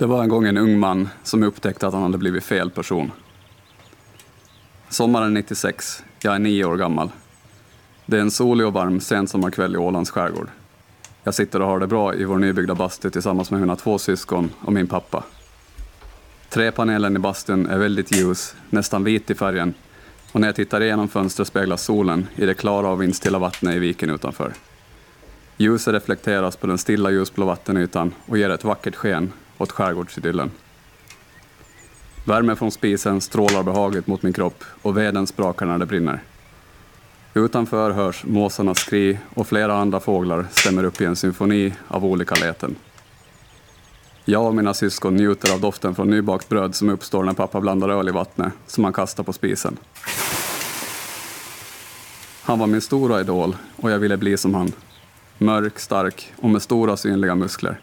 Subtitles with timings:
[0.00, 3.12] Det var en gång en ung man som upptäckte att han hade blivit fel person.
[4.88, 7.10] Sommaren 96, jag är nio år gammal.
[8.06, 10.48] Det är en solig och varm sensommarkväll i Ålands skärgård.
[11.24, 14.50] Jag sitter och har det bra i vår nybyggda bastu tillsammans med mina två syskon
[14.60, 15.24] och min pappa.
[16.48, 19.74] Träpanelen i bastun är väldigt ljus, nästan vit i färgen
[20.32, 23.78] och när jag tittar igenom fönstret speglas solen i det klara och vindstilla vattnet i
[23.78, 24.52] viken utanför.
[25.56, 30.50] Ljuset reflekteras på den stilla ljusblå vattenytan och ger ett vackert sken åt skärgårdsidyllen.
[32.24, 36.22] Värmen från spisen strålar behagligt mot min kropp och veden sprakar när det brinner.
[37.34, 42.34] Utanför hörs måsarnas skri och flera andra fåglar stämmer upp i en symfoni av olika
[42.34, 42.76] läten.
[44.24, 47.88] Jag och mina syskon njuter av doften från nybakt bröd som uppstår när pappa blandar
[47.88, 49.76] öl i vattnet som han kastar på spisen.
[52.42, 54.72] Han var min stora idol och jag ville bli som han.
[55.38, 57.80] Mörk, stark och med stora synliga muskler.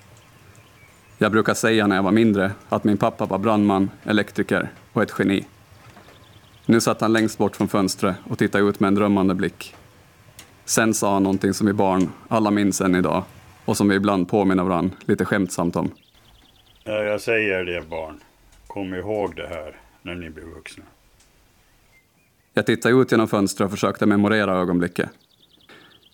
[1.19, 5.13] Jag brukar säga när jag var mindre att min pappa var brandman, elektriker och ett
[5.19, 5.45] geni.
[6.65, 9.75] Nu satt han längst bort från fönstret och tittade ut med en drömmande blick.
[10.65, 13.23] Sen sa han någonting som vi barn alla minns än idag
[13.65, 15.91] och som vi ibland påminner varandra lite skämtsamt om.
[16.83, 18.19] Ja, jag säger det barn.
[18.67, 20.83] Kom ihåg det här när ni blir vuxna.
[22.53, 25.09] Jag tittade ut genom fönstret och försökte memorera ögonblicket.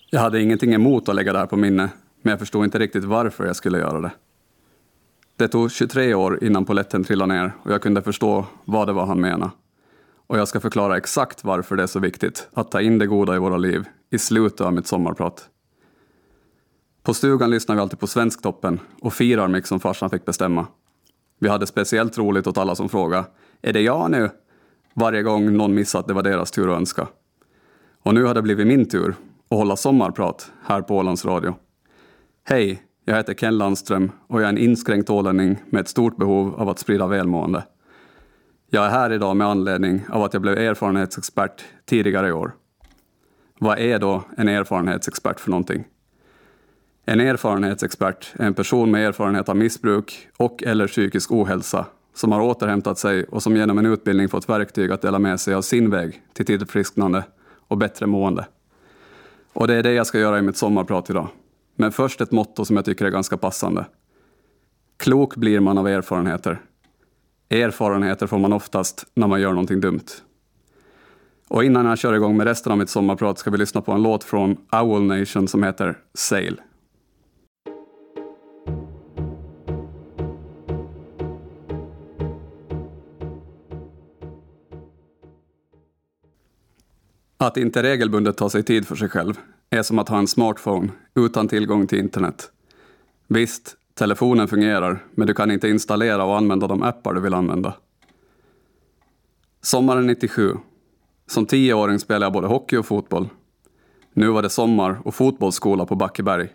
[0.10, 1.90] Jag hade ingenting emot att lägga det här på minne,
[2.22, 4.12] men jag förstod inte riktigt varför jag skulle göra det.
[5.36, 9.06] Det tog 23 år innan poletten trillade ner och jag kunde förstå vad det var
[9.06, 9.52] han menade.
[10.28, 13.36] Och jag ska förklara exakt varför det är så viktigt att ta in det goda
[13.36, 15.50] i våra liv i slutet av mitt sommarprat.
[17.04, 20.68] På stugan lyssnar vi alltid på Svensktoppen och firar mycket som farsan fick bestämma.
[21.40, 23.26] Vi hade speciellt roligt åt alla som frågade
[23.62, 24.30] ”Är det jag nu?”
[24.94, 27.08] varje gång någon missade att det var deras tur att önska.
[28.04, 29.16] Och nu har det blivit min tur
[29.50, 31.56] att hålla sommarprat här på Ålands Radio.
[32.44, 36.56] Hej, jag heter Ken Landström och jag är en inskränkt ålänning med ett stort behov
[36.56, 37.64] av att sprida välmående.
[38.70, 42.56] Jag är här idag med anledning av att jag blev erfarenhetsexpert tidigare i år.
[43.60, 45.84] Vad är då en erfarenhetsexpert för någonting?
[47.06, 52.42] En erfarenhetsexpert är en person med erfarenhet av missbruk och eller psykisk ohälsa som har
[52.42, 55.90] återhämtat sig och som genom en utbildning fått verktyg att dela med sig av sin
[55.90, 57.24] väg till tillfrisknande
[57.68, 58.46] och bättre mående.
[59.54, 61.28] Och det är det jag ska göra i mitt sommarprat idag.
[61.76, 63.86] Men först ett motto som jag tycker är ganska passande.
[64.98, 66.62] Klok blir man av erfarenheter.
[67.50, 70.06] Erfarenheter får man oftast när man gör någonting dumt.
[71.48, 74.04] Och innan jag kör igång med resten av mitt sommarprat ska vi lyssna på en
[74.04, 76.62] låt från Owl Nation som heter Sail.
[87.44, 89.34] Att inte regelbundet ta sig tid för sig själv
[89.70, 92.52] är som att ha en smartphone utan tillgång till internet.
[93.28, 97.74] Visst, telefonen fungerar, men du kan inte installera och använda de appar du vill använda.
[99.62, 100.54] Sommaren 97.
[101.28, 103.30] Som tioåring spelade jag både hockey och fotboll.
[104.14, 106.50] Nu var det sommar och fotbollsskola på Backeberg.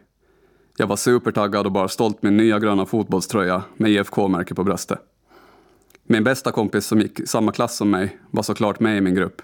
[0.76, 4.98] Jag var supertaggad och bar stolt min nya gröna fotbollströja med IFK-märke på bröstet.
[6.02, 9.14] Min bästa kompis som gick i samma klass som mig var såklart med i min
[9.14, 9.42] grupp.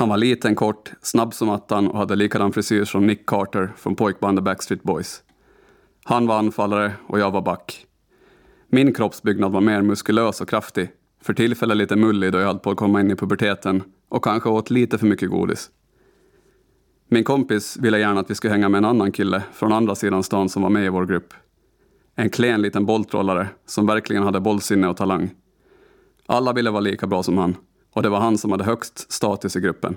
[0.00, 3.96] Han var liten, kort, snabb som attan och hade likadan frisyr som Nick Carter från
[3.96, 5.22] pojkbandet Backstreet Boys.
[6.04, 7.86] Han var anfallare och jag var back.
[8.68, 10.90] Min kroppsbyggnad var mer muskulös och kraftig,
[11.22, 14.48] för tillfället lite mullig då jag höll på att komma in i puberteten och kanske
[14.48, 15.70] åt lite för mycket godis.
[17.08, 20.22] Min kompis ville gärna att vi skulle hänga med en annan kille från andra sidan
[20.22, 21.34] stan som var med i vår grupp.
[22.14, 25.30] En klen liten bolltrollare som verkligen hade bollsinne och talang.
[26.26, 27.56] Alla ville vara lika bra som han
[27.92, 29.96] och det var han som hade högst status i gruppen.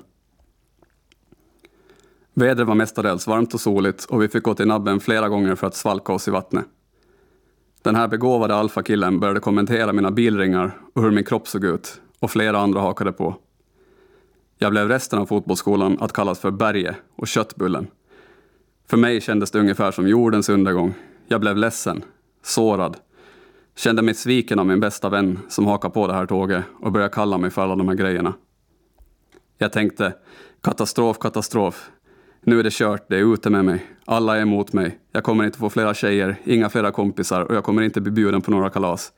[2.33, 5.67] Vädret var mestadels varmt och soligt och vi fick gå till nabben flera gånger för
[5.67, 6.65] att svalka oss i vattnet.
[7.81, 12.31] Den här begåvade alfakillen började kommentera mina bilringar och hur min kropp såg ut och
[12.31, 13.35] flera andra hakade på.
[14.57, 17.87] Jag blev resten av fotbollsskolan att kallas för Berge och Köttbullen.
[18.87, 20.93] För mig kändes det ungefär som jordens undergång.
[21.27, 22.03] Jag blev ledsen,
[22.43, 22.97] sårad
[23.75, 27.13] Kände mig sviken av min bästa vän som hakade på det här tåget och började
[27.13, 28.33] kalla mig för alla de här grejerna.
[29.57, 30.13] Jag tänkte,
[30.61, 31.91] katastrof, katastrof.
[32.41, 33.85] Nu är det kört, det är ute med mig.
[34.05, 34.99] Alla är emot mig.
[35.11, 38.41] Jag kommer inte få flera tjejer, inga flera kompisar och jag kommer inte bli bjuden
[38.41, 39.13] på några kalas.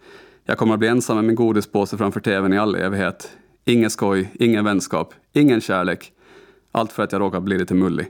[0.46, 3.38] Jag kommer att bli ensam med min godispåse framför tvn i all evighet.
[3.66, 6.12] Ingen skoj, ingen vänskap, ingen kärlek.
[6.72, 8.07] Allt för att jag råkade bli lite mullig.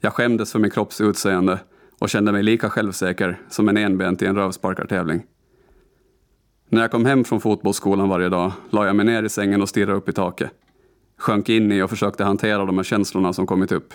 [0.00, 1.58] Jag skämdes för min kropps utseende
[2.02, 5.22] och kände mig lika självsäker som en enbent i en rövsparkartävling.
[6.68, 9.68] När jag kom hem från fotbollsskolan varje dag la jag mig ner i sängen och
[9.68, 10.50] stirrade upp i taket.
[11.18, 13.94] Sjönk in i och försökte hantera de här känslorna som kommit upp.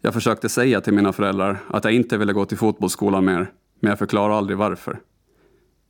[0.00, 3.50] Jag försökte säga till mina föräldrar att jag inte ville gå till fotbollsskolan mer,
[3.80, 4.98] men jag förklarade aldrig varför.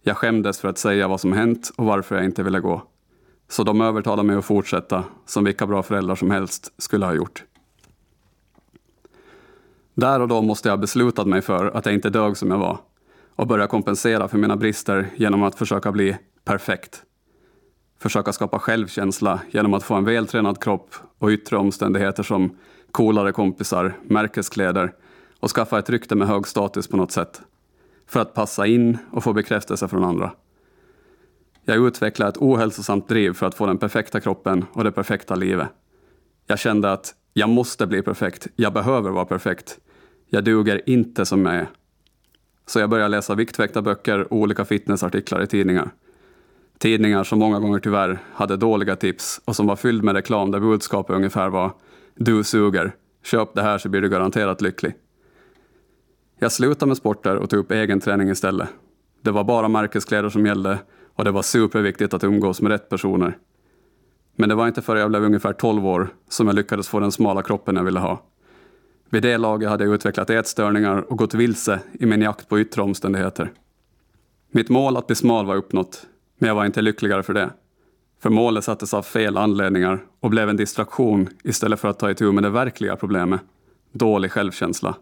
[0.02, 2.82] Jag skämdes för att säga vad som hänt och varför jag inte ville gå.
[3.48, 7.44] Så de övertalade mig att fortsätta, som vilka bra föräldrar som helst skulle ha gjort.
[9.96, 12.58] Där och då måste jag ha beslutat mig för att jag inte dög som jag
[12.58, 12.78] var
[13.36, 17.02] och börja kompensera för mina brister genom att försöka bli perfekt.
[17.98, 22.56] Försöka skapa självkänsla genom att få en vältränad kropp och yttre omständigheter som
[22.90, 24.92] coolare kompisar, märkeskläder
[25.40, 27.42] och skaffa ett rykte med hög status på något sätt.
[28.06, 30.32] För att passa in och få bekräftelse från andra.
[31.64, 35.68] Jag utvecklade ett ohälsosamt driv för att få den perfekta kroppen och det perfekta livet.
[36.46, 39.78] Jag kände att jag måste bli perfekt, jag behöver vara perfekt.
[40.28, 41.66] Jag duger inte som jag är.
[42.66, 45.90] Så jag började läsa viktväktarböcker och olika fitnessartiklar i tidningar.
[46.78, 50.60] Tidningar som många gånger tyvärr hade dåliga tips och som var fylld med reklam där
[50.60, 51.72] budskapet ungefär var
[52.14, 52.94] Du suger,
[53.24, 54.94] köp det här så blir du garanterat lycklig.
[56.38, 58.68] Jag slutade med sporter och tog upp egen träning istället.
[59.22, 60.78] Det var bara märkeskläder som gällde
[61.14, 63.38] och det var superviktigt att umgås med rätt personer.
[64.36, 67.12] Men det var inte förrän jag blev ungefär 12 år som jag lyckades få den
[67.12, 68.22] smala kroppen jag ville ha.
[69.10, 72.82] Vid det laget hade jag utvecklat ätstörningar och gått vilse i min jakt på yttre
[72.82, 73.52] omständigheter.
[74.50, 76.06] Mitt mål att bli smal var uppnått,
[76.38, 77.50] men jag var inte lyckligare för det.
[78.22, 82.32] För målet sattes av fel anledningar och blev en distraktion istället för att ta itu
[82.32, 83.40] med det verkliga problemet,
[83.92, 84.94] dålig självkänsla.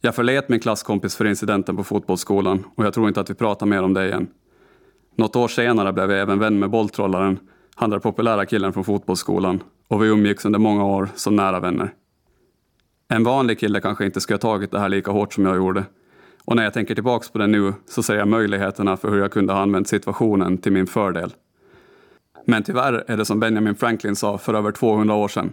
[0.00, 3.66] Jag förlät min klasskompis för incidenten på fotbollsskolan och jag tror inte att vi pratar
[3.66, 4.28] mer om det igen.
[5.16, 7.38] Något år senare blev jag även vän med bolltrollaren,
[7.74, 11.92] han den populära killen från fotbollsskolan, och vi umgicks under många år som nära vänner.
[13.08, 15.84] En vanlig kille kanske inte skulle ha tagit det här lika hårt som jag gjorde.
[16.44, 19.32] Och när jag tänker tillbaks på det nu så ser jag möjligheterna för hur jag
[19.32, 21.34] kunde ha använt situationen till min fördel.
[22.44, 25.52] Men tyvärr är det som Benjamin Franklin sa för över 200 år sedan.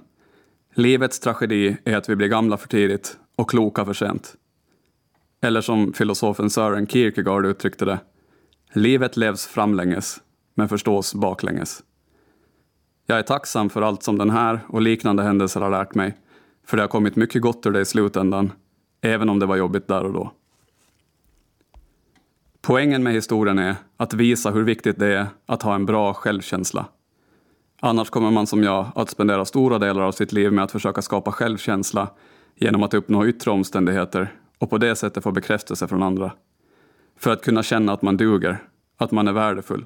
[0.74, 4.36] Livets tragedi är att vi blir gamla för tidigt och kloka för sent.
[5.42, 8.00] Eller som filosofen Sören Kierkegaard uttryckte det.
[8.74, 10.22] Livet levs framlänges,
[10.56, 11.84] men förstås baklänges.
[13.08, 16.18] Jag är tacksam för allt som den här och liknande händelser har lärt mig
[16.66, 18.52] för det har kommit mycket gott ur det i slutändan,
[19.02, 20.32] även om det var jobbigt där och då.
[22.62, 26.86] Poängen med historien är att visa hur viktigt det är att ha en bra självkänsla.
[27.82, 31.02] Annars kommer man som jag att spendera stora delar av sitt liv med att försöka
[31.02, 32.10] skapa självkänsla
[32.56, 36.32] genom att uppnå yttre omständigheter och på det sättet få bekräftelse från andra.
[37.18, 38.64] För att kunna känna att man duger,
[38.98, 39.86] att man är värdefull.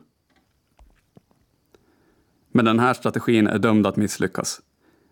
[2.51, 4.61] Men den här strategin är dömd att misslyckas.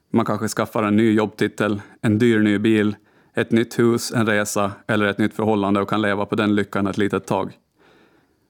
[0.09, 2.95] Man kanske skaffar en ny jobbtitel, en dyr ny bil,
[3.33, 6.87] ett nytt hus, en resa eller ett nytt förhållande och kan leva på den lyckan
[6.87, 7.57] ett litet tag.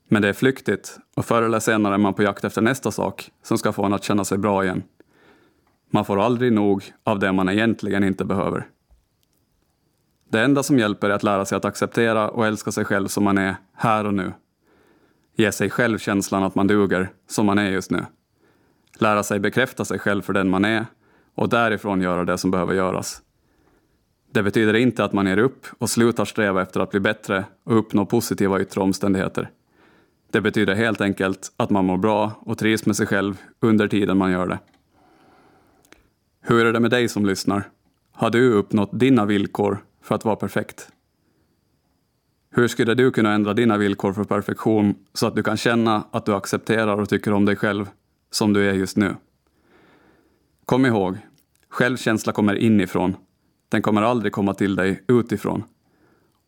[0.08, 3.32] Men det är flyktigt och förr eller senare är man på jakt efter nästa sak
[3.44, 4.84] som ska få en att känna sig bra igen.
[5.90, 8.68] Man får aldrig nog av det man egentligen inte behöver.
[10.30, 13.24] Det enda som hjälper är att lära sig att acceptera och älska sig själv som
[13.24, 14.34] man är här och nu.
[15.36, 18.06] Ge sig själv känslan att man duger som man är just nu.
[19.00, 20.86] Lära sig bekräfta sig själv för den man är
[21.38, 23.22] och därifrån göra det som behöver göras.
[24.32, 27.78] Det betyder inte att man ger upp och slutar sträva efter att bli bättre och
[27.78, 29.50] uppnå positiva yttre omständigheter.
[30.32, 34.18] Det betyder helt enkelt att man mår bra och trivs med sig själv under tiden
[34.18, 34.60] man gör det.
[36.42, 37.70] Hur är det med dig som lyssnar?
[38.12, 40.90] Har du uppnått dina villkor för att vara perfekt?
[42.52, 46.26] Hur skulle du kunna ändra dina villkor för perfektion så att du kan känna att
[46.26, 47.90] du accepterar och tycker om dig själv
[48.32, 49.16] som du är just nu?
[50.66, 51.18] Kom ihåg,
[51.78, 53.16] självkänsla kommer inifrån.
[53.70, 55.64] Den kommer aldrig komma till dig utifrån.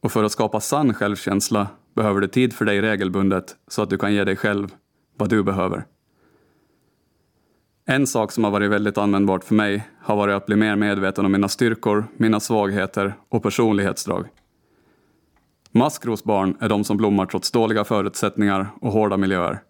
[0.01, 3.97] Och för att skapa sann självkänsla behöver du tid för dig regelbundet så att du
[3.97, 4.75] kan ge dig själv
[5.17, 5.85] vad du behöver.
[7.85, 11.25] En sak som har varit väldigt användbart för mig har varit att bli mer medveten
[11.25, 14.27] om mina styrkor, mina svagheter och personlighetsdrag.
[15.71, 19.61] Maskrosbarn är de som blommar trots dåliga förutsättningar och hårda miljöer.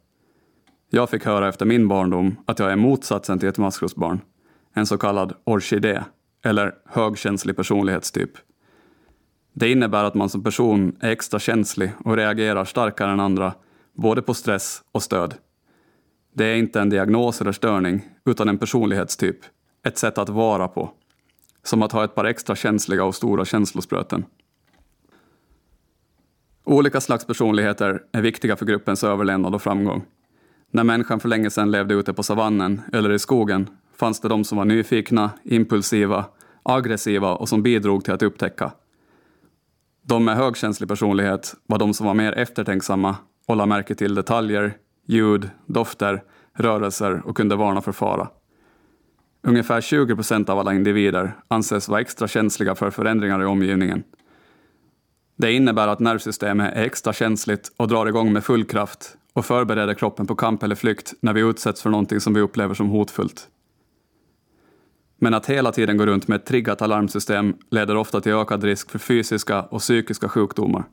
[0.89, 4.19] Jag fick höra efter min barndom att jag är motsatsen till ett maskrosbarn
[4.73, 6.03] en så kallad orkidé,
[6.43, 8.31] eller högkänslig personlighetstyp.
[9.53, 13.53] Det innebär att man som person är extra känslig och reagerar starkare än andra,
[13.93, 15.33] både på stress och stöd.
[16.33, 19.37] Det är inte en diagnos eller störning, utan en personlighetstyp,
[19.83, 20.89] ett sätt att vara på.
[21.63, 24.25] Som att ha ett par extra känsliga och stora känslospröten.
[26.63, 30.05] Olika slags personligheter är viktiga för gruppens överlevnad och framgång.
[30.71, 33.69] När människan för länge sedan levde ute på savannen eller i skogen
[33.99, 36.25] fanns det de som var nyfikna, impulsiva,
[36.63, 38.71] aggressiva och som bidrog till att upptäcka.
[40.01, 43.15] De med högkänslig personlighet var de som var mer eftertänksamma
[43.47, 48.27] och lade märke till detaljer, ljud, dofter, rörelser och kunde varna för fara.
[49.41, 54.03] Ungefär 20 procent av alla individer anses vara extra känsliga för förändringar i omgivningen.
[55.37, 59.93] Det innebär att nervsystemet är extra känsligt och drar igång med full kraft och förbereder
[59.93, 63.47] kroppen på kamp eller flykt när vi utsätts för någonting som vi upplever som hotfullt.
[65.19, 68.91] Men att hela tiden gå runt med ett triggat alarmsystem leder ofta till ökad risk
[68.91, 70.83] för fysiska och psykiska sjukdomar.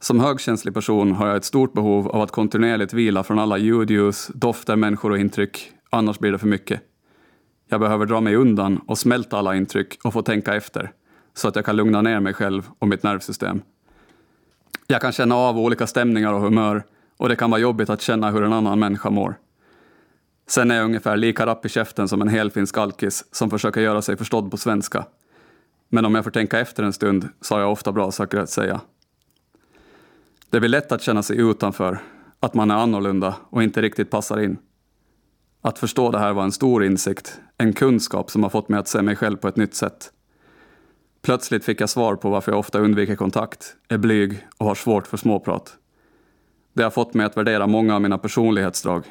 [0.00, 4.30] Som högkänslig person har jag ett stort behov av att kontinuerligt vila från alla ljudljus,
[4.34, 6.80] dofter, människor och intryck, annars blir det för mycket.
[7.68, 10.92] Jag behöver dra mig undan och smälta alla intryck och få tänka efter,
[11.34, 13.62] så att jag kan lugna ner mig själv och mitt nervsystem.
[14.86, 16.82] Jag kan känna av olika stämningar och humör
[17.16, 19.34] och det kan vara jobbigt att känna hur en annan människa mår.
[20.50, 24.02] Sen är jag ungefär lika rapp i käften som en helfinsk alkis som försöker göra
[24.02, 25.06] sig förstådd på svenska.
[25.88, 28.50] Men om jag får tänka efter en stund så har jag ofta bra saker att
[28.50, 28.80] säga.
[30.50, 31.98] Det blir lätt att känna sig utanför,
[32.40, 34.58] att man är annorlunda och inte riktigt passar in.
[35.62, 38.88] Att förstå det här var en stor insikt, en kunskap som har fått mig att
[38.88, 40.12] se mig själv på ett nytt sätt.
[41.22, 45.06] Plötsligt fick jag svar på varför jag ofta undviker kontakt, är blyg och har svårt
[45.06, 45.76] för småprat.
[46.72, 49.04] Det har fått mig att värdera många av mina personlighetsdrag.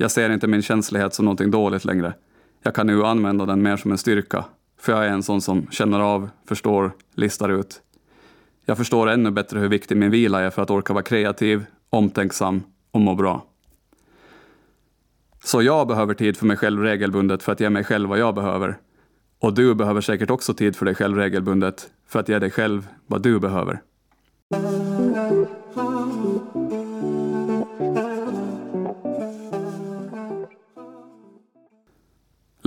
[0.00, 2.14] Jag ser inte min känslighet som någonting dåligt längre.
[2.62, 4.44] Jag kan nu använda den mer som en styrka,
[4.80, 7.80] för jag är en sån som känner av, förstår, listar ut.
[8.64, 12.62] Jag förstår ännu bättre hur viktig min vila är för att orka vara kreativ, omtänksam
[12.90, 13.44] och må bra.
[15.44, 18.34] Så jag behöver tid för mig själv regelbundet för att ge mig själv vad jag
[18.34, 18.78] behöver.
[19.38, 22.88] Och du behöver säkert också tid för dig själv regelbundet för att ge dig själv
[23.06, 23.80] vad du behöver.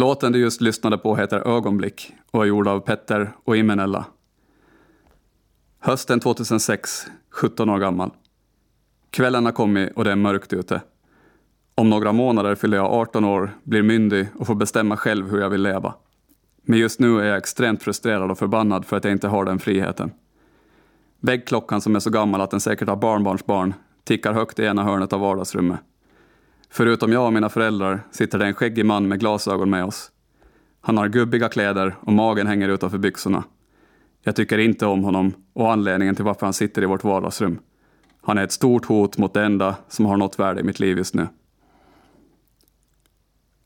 [0.01, 4.05] Låten du just lyssnade på heter Ögonblick och är gjord av Petter och Imenella.
[5.79, 8.11] Hösten 2006, 17 år gammal.
[9.09, 10.81] Kvällen har kommit och det är mörkt ute.
[11.75, 15.49] Om några månader fyller jag 18 år, blir myndig och får bestämma själv hur jag
[15.49, 15.93] vill leva.
[16.61, 19.59] Men just nu är jag extremt frustrerad och förbannad för att jag inte har den
[19.59, 20.11] friheten.
[21.19, 25.13] Väggklockan som är så gammal att den säkert har barnbarnsbarn tickar högt i ena hörnet
[25.13, 25.79] av vardagsrummet.
[26.73, 30.11] Förutom jag och mina föräldrar sitter det en skäggig man med glasögon med oss.
[30.81, 33.43] Han har gubbiga kläder och magen hänger utanför byxorna.
[34.23, 37.59] Jag tycker inte om honom och anledningen till varför han sitter i vårt vardagsrum.
[38.21, 40.97] Han är ett stort hot mot det enda som har något värde i mitt liv
[40.97, 41.27] just nu.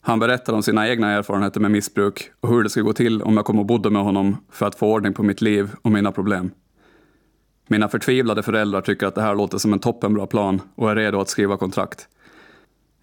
[0.01, 3.37] Han berättar om sina egna erfarenheter med missbruk och hur det skulle gå till om
[3.37, 6.11] jag kom och bodde med honom för att få ordning på mitt liv och mina
[6.11, 6.51] problem.
[7.67, 11.19] Mina förtvivlade föräldrar tycker att det här låter som en toppenbra plan och är redo
[11.19, 12.07] att skriva kontrakt.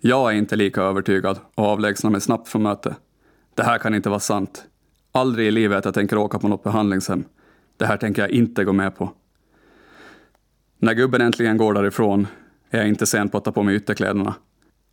[0.04, 2.97] Jag är inte lika övertygad och avlägsnar mig snabbt från möte.
[3.54, 4.64] Det här kan inte vara sant.
[5.12, 7.25] Aldrig i livet jag tänker åka på något behandlingshem.
[7.76, 9.11] Det här tänker jag inte gå med på.
[10.78, 12.26] När gubben äntligen går därifrån
[12.71, 14.35] är jag inte sen på att ta på mig ytterkläderna.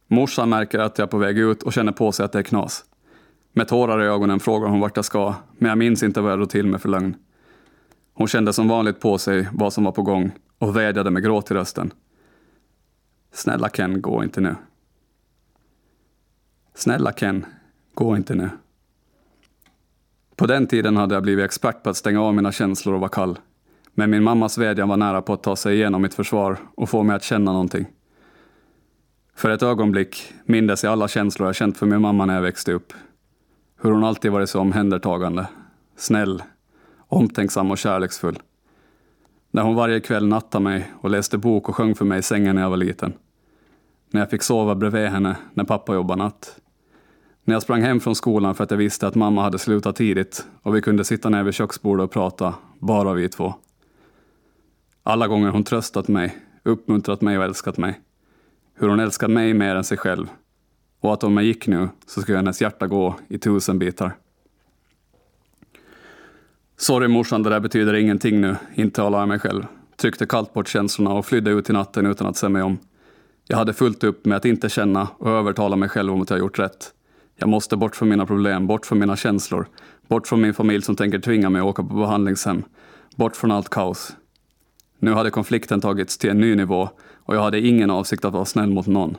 [0.08, 2.44] Morsan märker att jag är på väg ut och känner på sig att det är
[2.44, 2.86] knas.
[3.54, 6.40] Med tårar i ögonen frågar hon vart jag ska, men jag minns inte vad jag
[6.40, 7.16] drog till med för lögn.
[8.14, 11.52] Hon kände som vanligt på sig vad som var på gång och vädjade med gråt
[11.52, 11.94] i rösten.
[13.32, 14.56] Snälla Ken, gå inte nu.
[16.80, 17.46] Snälla Ken,
[17.94, 18.50] gå inte nu.
[20.36, 23.10] På den tiden hade jag blivit expert på att stänga av mina känslor och vara
[23.10, 23.40] kall.
[23.94, 27.04] Men min mammas vädjan var nära på att ta sig igenom mitt försvar och få
[27.04, 27.86] mig att känna någonting.
[29.36, 32.74] För ett ögonblick mindes jag alla känslor jag känt för min mamma när jag växte
[32.74, 32.94] upp.
[33.82, 35.48] Hur hon alltid varit så omhändertagande,
[35.98, 36.44] snäll,
[37.08, 38.40] omtänksam och kärleksfull.
[39.52, 42.56] När hon varje kväll nattade mig och läste bok och sjöng för mig i sängen
[42.56, 43.14] när jag var liten.
[44.12, 46.60] När jag fick sova bredvid henne när pappa jobbade natt.
[47.50, 50.46] När jag sprang hem från skolan för att jag visste att mamma hade slutat tidigt
[50.62, 53.54] och vi kunde sitta ner vid köksbordet och prata, bara vi två.
[55.04, 58.00] Alla gånger hon tröstat mig, uppmuntrat mig och älskat mig.
[58.76, 60.28] Hur hon älskat mig mer än sig själv.
[61.00, 64.16] Och att om jag gick nu så skulle hennes hjärta gå i tusen bitar.
[66.78, 69.66] Sorry morsan, det där betyder ingenting nu, intalade jag mig själv.
[69.96, 72.78] Tryckte kallt bort känslorna och flydde ut i natten utan att se mig om.
[73.48, 76.40] Jag hade fullt upp med att inte känna och övertala mig själv om att jag
[76.40, 76.94] gjort rätt.
[77.40, 79.68] Jag måste bort från mina problem, bort från mina känslor,
[80.08, 82.64] bort från min familj som tänker tvinga mig att åka på behandlingshem,
[83.16, 84.16] bort från allt kaos.
[85.00, 88.46] Nu hade konflikten tagits till en ny nivå och jag hade ingen avsikt att vara
[88.46, 89.18] snäll mot någon.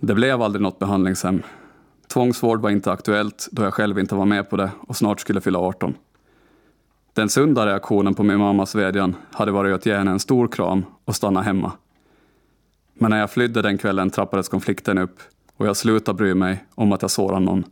[0.00, 1.42] Det blev aldrig något behandlingshem.
[2.08, 5.40] Tvångsvård var inte aktuellt då jag själv inte var med på det och snart skulle
[5.40, 5.94] fylla 18.
[7.12, 10.84] Den sunda reaktionen på min mammas vädjan hade varit att ge henne en stor kram
[11.04, 11.72] och stanna hemma.
[12.94, 15.20] Men när jag flydde den kvällen trappades konflikten upp
[15.62, 17.64] och jag slutade bry mig om att jag sårar någon.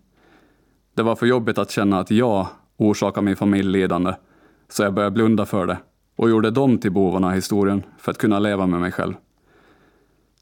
[0.94, 4.14] Det var för jobbigt att känna att jag orsakar min familj lidande,
[4.68, 5.78] så jag började blunda för det
[6.16, 9.14] och gjorde dem till bovarna i historien för att kunna leva med mig själv.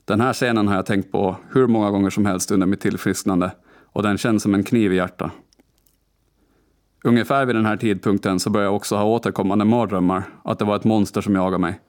[0.04, 3.50] Den här scenen har jag tänkt på hur många gånger som helst under mitt tillfrisknande
[3.84, 5.32] och den känns som en kniv i hjärtat.
[7.04, 10.76] Ungefär vid den här tidpunkten så började jag också ha återkommande mardrömmar, att det var
[10.76, 11.80] ett monster som jagade mig.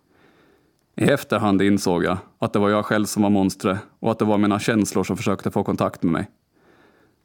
[1.01, 4.25] I efterhand insåg jag att det var jag själv som var monstret och att det
[4.25, 6.29] var mina känslor som försökte få kontakt med mig.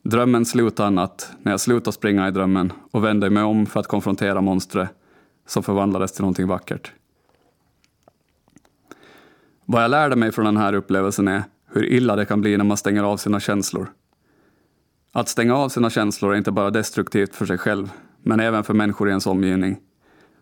[0.03, 3.87] Drömmen slutade annat när jag slutade springa i drömmen och vände mig om för att
[3.87, 4.89] konfrontera monstret
[5.47, 6.93] som förvandlades till någonting vackert.
[9.65, 12.65] Vad jag lärde mig från den här upplevelsen är hur illa det kan bli när
[12.65, 13.89] man stänger av sina känslor.
[15.13, 18.75] Att stänga av sina känslor är inte bara destruktivt för sig själv, men även för
[18.75, 19.77] människor i ens omgivning.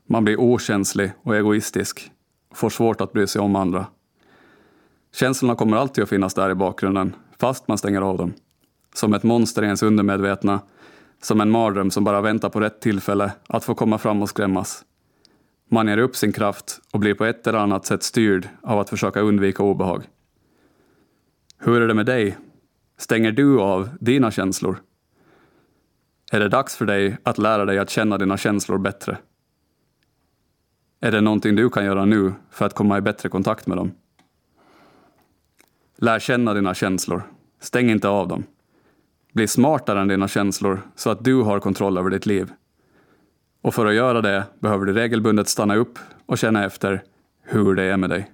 [0.06, 2.12] Man blir okänslig och egoistisk
[2.54, 3.86] får svårt att bry sig om andra.
[5.14, 8.32] Känslorna kommer alltid att finnas där i bakgrunden, fast man stänger av dem.
[8.94, 10.60] Som ett monster i ens undermedvetna,
[11.22, 14.84] som en mardröm som bara väntar på rätt tillfälle att få komma fram och skrämmas.
[15.70, 18.90] Man ger upp sin kraft och blir på ett eller annat sätt styrd av att
[18.90, 20.02] försöka undvika obehag.
[21.58, 22.36] Hur är det med dig?
[22.98, 24.78] Stänger du av dina känslor?
[26.32, 29.18] Är det dags för dig att lära dig att känna dina känslor bättre?
[31.04, 33.92] Är det någonting du kan göra nu för att komma i bättre kontakt med dem?
[35.96, 37.22] Lär känna dina känslor.
[37.60, 38.44] Stäng inte av dem.
[39.32, 42.52] Bli smartare än dina känslor så att du har kontroll över ditt liv.
[43.62, 47.02] Och för att göra det behöver du regelbundet stanna upp och känna efter
[47.42, 48.30] hur det är med dig.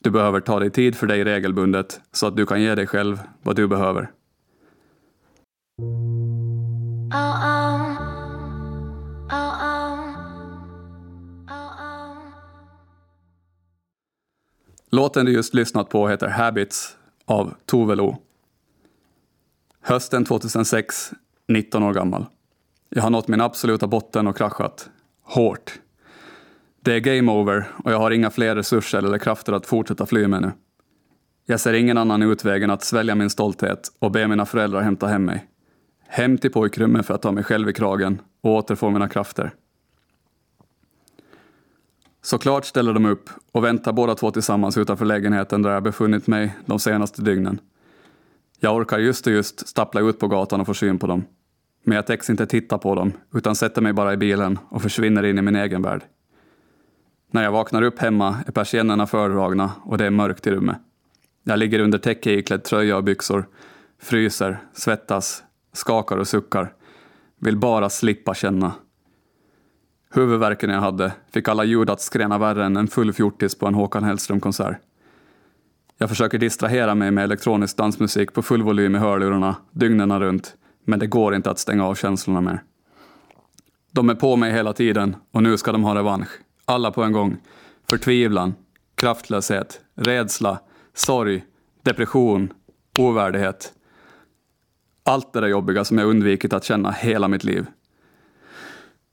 [0.00, 3.18] Du behöver ta dig tid för dig regelbundet så att du kan ge dig själv
[3.42, 4.10] vad du behöver.
[7.12, 7.96] Ah, ah.
[9.30, 9.61] Ah,
[14.94, 18.16] Låten du just lyssnat på heter Habits av Tove Lo.
[19.80, 21.12] Hösten 2006,
[21.48, 22.26] 19 år gammal.
[22.88, 24.90] Jag har nått min absoluta botten och kraschat.
[25.24, 25.80] Hårt.
[26.80, 30.26] Det är game over och jag har inga fler resurser eller krafter att fortsätta fly
[30.26, 30.52] med nu.
[31.46, 35.06] Jag ser ingen annan utväg än att svälja min stolthet och be mina föräldrar hämta
[35.06, 35.46] hem mig.
[36.08, 39.54] Hem till pojkrummet för att ta mig själv i kragen och återfå mina krafter.
[42.22, 46.56] Såklart ställer de upp och väntar båda två tillsammans utanför lägenheten där jag befunnit mig
[46.66, 47.60] de senaste dygnen.
[48.60, 51.24] Jag orkar just och just stappla ut på gatan och få syn på dem.
[51.84, 55.22] Men jag täcks inte titta på dem, utan sätter mig bara i bilen och försvinner
[55.22, 56.02] in i min egen värld.
[57.30, 60.76] När jag vaknar upp hemma är persiennerna fördragna och det är mörkt i rummet.
[61.44, 63.48] Jag ligger under täcke iklädd tröja och byxor,
[64.02, 66.74] fryser, svettas, skakar och suckar.
[67.40, 68.72] Vill bara slippa känna.
[70.14, 73.74] Huvudvärken jag hade fick alla ljud att skrena värre än en full fjortis på en
[73.74, 74.76] Håkan Hellström-konsert.
[75.98, 80.98] Jag försöker distrahera mig med elektronisk dansmusik på full volym i hörlurarna, dygnen runt, men
[80.98, 82.62] det går inte att stänga av känslorna mer.
[83.92, 86.28] De är på mig hela tiden och nu ska de ha revansch.
[86.64, 87.36] Alla på en gång.
[87.90, 88.54] Förtvivlan,
[88.94, 90.58] kraftlöshet, rädsla,
[90.94, 91.44] sorg,
[91.82, 92.52] depression,
[92.98, 93.72] ovärdighet.
[95.04, 97.66] Allt det där jobbiga som jag undvikit att känna hela mitt liv.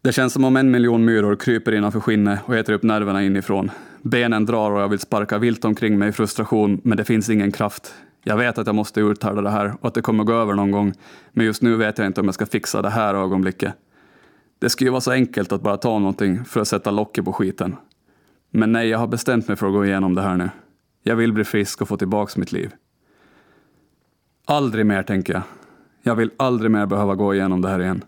[0.01, 3.71] Det känns som om en miljon myror kryper innanför skinnet och äter upp nerverna inifrån.
[4.01, 7.51] Benen drar och jag vill sparka vilt omkring mig i frustration, men det finns ingen
[7.51, 7.93] kraft.
[8.23, 10.71] Jag vet att jag måste uthärda det här och att det kommer gå över någon
[10.71, 10.93] gång,
[11.31, 13.73] men just nu vet jag inte om jag ska fixa det här ögonblicket.
[14.59, 17.33] Det skulle ju vara så enkelt att bara ta någonting för att sätta locket på
[17.33, 17.75] skiten.
[18.51, 20.49] Men nej, jag har bestämt mig för att gå igenom det här nu.
[21.03, 22.71] Jag vill bli frisk och få tillbaks mitt liv.
[24.45, 25.41] Aldrig mer, tänker jag.
[26.03, 28.03] Jag vill aldrig mer behöva gå igenom det här igen.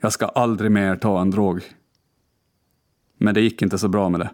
[0.00, 1.62] Jag ska aldrig mer ta en drog.
[3.18, 4.30] Men det gick inte så bra med det.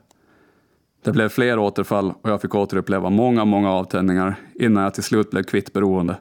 [1.04, 5.30] Det blev fler återfall och jag fick återuppleva många, många avtändningar innan jag till slut
[5.30, 6.16] blev kvitt beroende.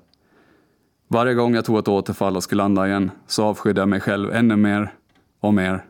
[1.08, 4.34] Varje gång jag tog ett återfall och skulle landa igen så avskydde jag mig själv
[4.34, 4.94] ännu mer
[5.40, 5.86] och mer.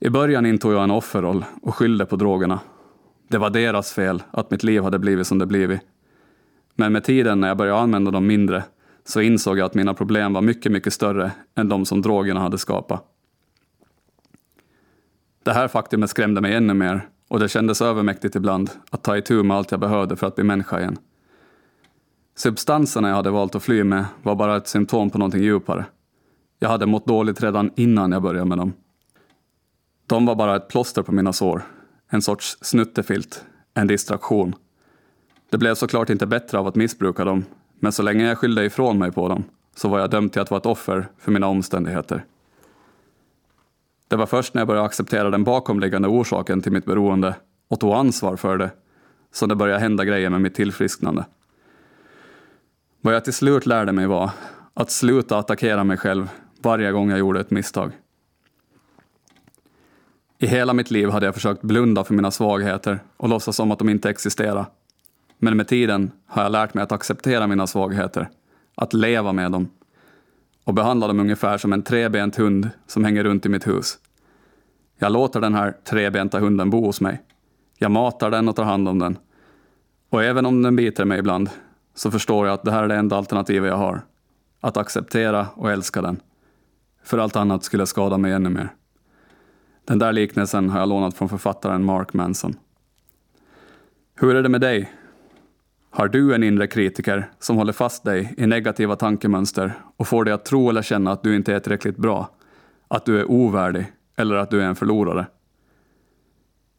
[0.00, 2.60] I början intog jag en offerroll och skyllde på drogerna.
[3.28, 5.80] Det var deras fel att mitt liv hade blivit som det blivit.
[6.74, 8.64] Men med tiden när jag började använda dem mindre
[9.10, 12.58] så insåg jag att mina problem var mycket, mycket större än de som drogerna hade
[12.58, 13.04] skapat.
[15.42, 19.42] Det här faktumet skrämde mig ännu mer och det kändes övermäktigt ibland att ta itu
[19.42, 20.98] med allt jag behövde för att bli människa igen.
[22.36, 25.84] Substanserna jag hade valt att fly med var bara ett symptom på någonting djupare.
[26.58, 28.72] Jag hade mått dåligt redan innan jag började med dem.
[30.06, 31.62] De var bara ett plåster på mina sår,
[32.10, 33.44] en sorts snuttefilt,
[33.74, 34.54] en distraktion.
[35.50, 37.44] Det blev såklart inte bättre av att missbruka dem,
[37.80, 40.50] men så länge jag skyllde ifrån mig på dem så var jag dömd till att
[40.50, 42.24] vara ett offer för mina omständigheter.
[44.08, 47.34] Det var först när jag började acceptera den bakomliggande orsaken till mitt beroende
[47.68, 48.70] och tog ansvar för det
[49.32, 51.24] som det började hända grejer med mitt tillfrisknande.
[53.00, 54.30] Vad jag till slut lärde mig var
[54.74, 56.28] att sluta attackera mig själv
[56.62, 57.92] varje gång jag gjorde ett misstag.
[60.38, 63.78] I hela mitt liv hade jag försökt blunda för mina svagheter och låtsas som att
[63.78, 64.66] de inte existerade.
[65.42, 68.28] Men med tiden har jag lärt mig att acceptera mina svagheter,
[68.74, 69.68] att leva med dem
[70.64, 73.98] och behandla dem ungefär som en trebent hund som hänger runt i mitt hus.
[74.98, 77.22] Jag låter den här trebenta hunden bo hos mig.
[77.78, 79.18] Jag matar den och tar hand om den.
[80.10, 81.50] Och även om den biter mig ibland
[81.94, 84.00] så förstår jag att det här är det enda alternativet jag har.
[84.60, 86.20] Att acceptera och älska den.
[87.04, 88.68] För allt annat skulle skada mig ännu mer.
[89.84, 92.56] Den där liknelsen har jag lånat från författaren Mark Manson.
[94.14, 94.92] Hur är det med dig?
[95.90, 100.34] Har du en inre kritiker som håller fast dig i negativa tankemönster och får dig
[100.34, 102.30] att tro eller känna att du inte är tillräckligt bra,
[102.88, 105.26] att du är ovärdig eller att du är en förlorare?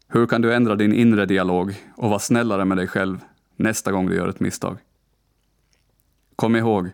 [0.07, 3.19] Hur kan du ändra din inre dialog och vara snällare med dig själv
[3.55, 4.77] nästa gång du gör ett misstag?
[6.35, 6.89] Kom ihåg,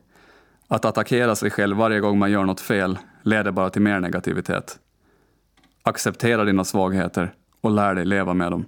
[0.68, 4.80] att attackera sig själv varje gång man gör något fel leder bara till mer negativitet.
[5.84, 8.66] Acceptera dina svagheter och lär dig leva med dem.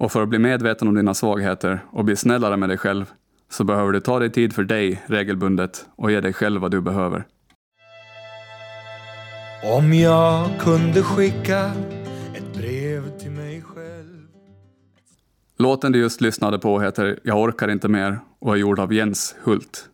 [0.00, 3.10] Och för att bli medveten om dina svagheter och bli snällare med dig själv
[3.50, 6.80] så behöver du ta dig tid för dig regelbundet och ge dig själv vad du
[6.80, 7.26] behöver.
[9.76, 11.70] Om jag kunde skicka
[12.34, 14.26] ett brev till mig själv
[15.58, 19.36] Låten du just lyssnade på heter Jag orkar inte mer och är gjord av Jens
[19.42, 19.88] Hult.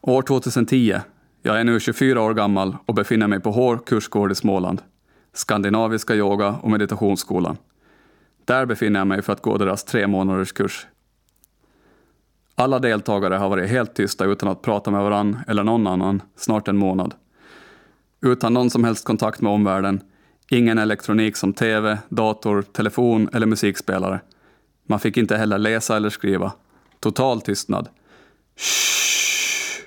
[0.00, 0.96] År 2010.
[1.42, 4.82] Jag är nu 24 år gammal och befinner mig på Hår kursgård i Småland.
[5.32, 7.56] Skandinaviska yoga och meditationsskolan.
[8.48, 10.86] Där befinner jag mig för att gå deras tre månaders kurs.
[12.54, 16.68] Alla deltagare har varit helt tysta utan att prata med varann eller någon annan snart
[16.68, 17.14] en månad.
[18.20, 20.00] Utan någon som helst kontakt med omvärlden,
[20.50, 24.20] ingen elektronik som TV, dator, telefon eller musikspelare.
[24.86, 26.52] Man fick inte heller läsa eller skriva.
[27.00, 27.88] Total tystnad.
[28.56, 29.82] Shh.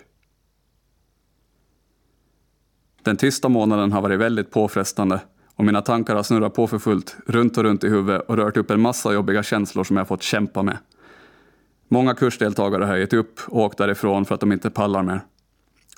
[3.04, 5.19] Den tysta månaden har varit väldigt påfrestande
[5.62, 8.58] och mina tankar har snurrat på för fullt, runt och runt i huvudet och rört
[8.58, 10.78] upp en massa jobbiga känslor som jag fått kämpa med.
[11.88, 15.21] Många kursdeltagare har gett upp och åkt därifrån för att de inte pallar mer.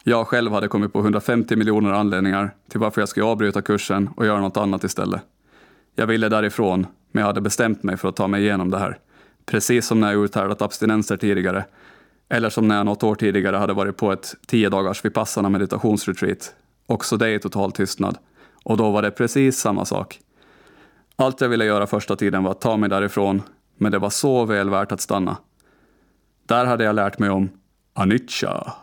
[0.04, 4.26] Jag själv hade kommit på 150 miljoner anledningar till varför jag skulle avbryta kursen och
[4.26, 5.21] göra något annat istället.
[5.95, 8.97] Jag ville därifrån, men jag hade bestämt mig för att ta mig igenom det här.
[9.45, 11.65] Precis som när jag uthärdat abstinenser tidigare,
[12.30, 16.54] eller som när jag något år tidigare hade varit på ett 10 dagars vipassana meditationsretreat.
[16.86, 18.17] Också det i total tystnad.
[18.63, 20.19] Och då var det precis samma sak.
[21.15, 23.41] Allt jag ville göra första tiden var att ta mig därifrån,
[23.78, 25.38] men det var så väl värt att stanna.
[26.45, 27.49] Där hade jag lärt mig om
[27.93, 28.73] anicca,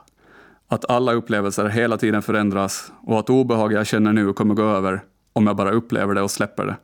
[0.69, 5.03] att alla upplevelser hela tiden förändras och att obehag jag känner nu kommer gå över
[5.33, 6.77] om jag bara upplever det och släpper det.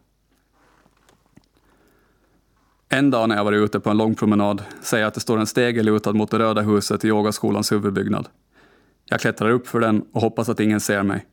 [2.89, 5.39] En dag när jag var ute på en lång promenad ser jag att det står
[5.39, 8.29] en stege lutad mot det röda huset i yogaskolans huvudbyggnad.
[9.05, 11.27] Jag klättrar upp för den och hoppas att ingen ser mig.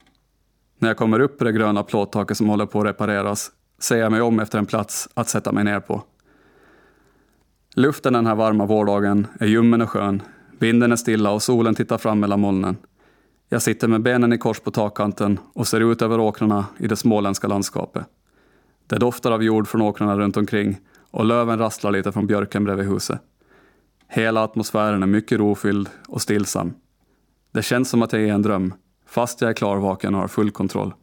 [0.84, 4.12] När jag kommer upp på det gröna plåttaket som håller på att repareras ser jag
[4.12, 6.04] mig om efter en plats att sätta mig ner på.
[7.76, 10.22] Luften den här varma vårdagen är ljummen och skön,
[10.60, 12.78] vinden är stilla och solen tittar fram mellan molnen.
[13.50, 16.96] Jag sitter med benen i kors på takkanten och ser ut över åkrarna i det
[16.96, 18.06] småländska landskapet.
[18.88, 20.80] Det doftar av jord från åkrarna runt omkring
[21.12, 23.20] och löven rasslar lite från björken bredvid huset.
[24.08, 26.74] Hela atmosfären är mycket rofylld och stillsam.
[27.52, 28.74] Det känns som att jag är i en dröm,
[29.14, 30.94] fast jag är klarvaken och har full kontroll.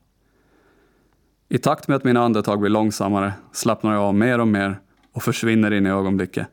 [1.49, 4.81] I takt med att mina andetag blir långsammare slappnar jag av mer och mer
[5.13, 6.47] och försvinner in i ögonblicket.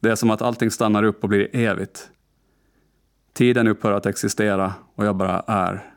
[0.00, 2.10] Det är som att allting stannar upp och blir evigt.
[3.32, 5.94] Tiden upphör att existera och jag bara är.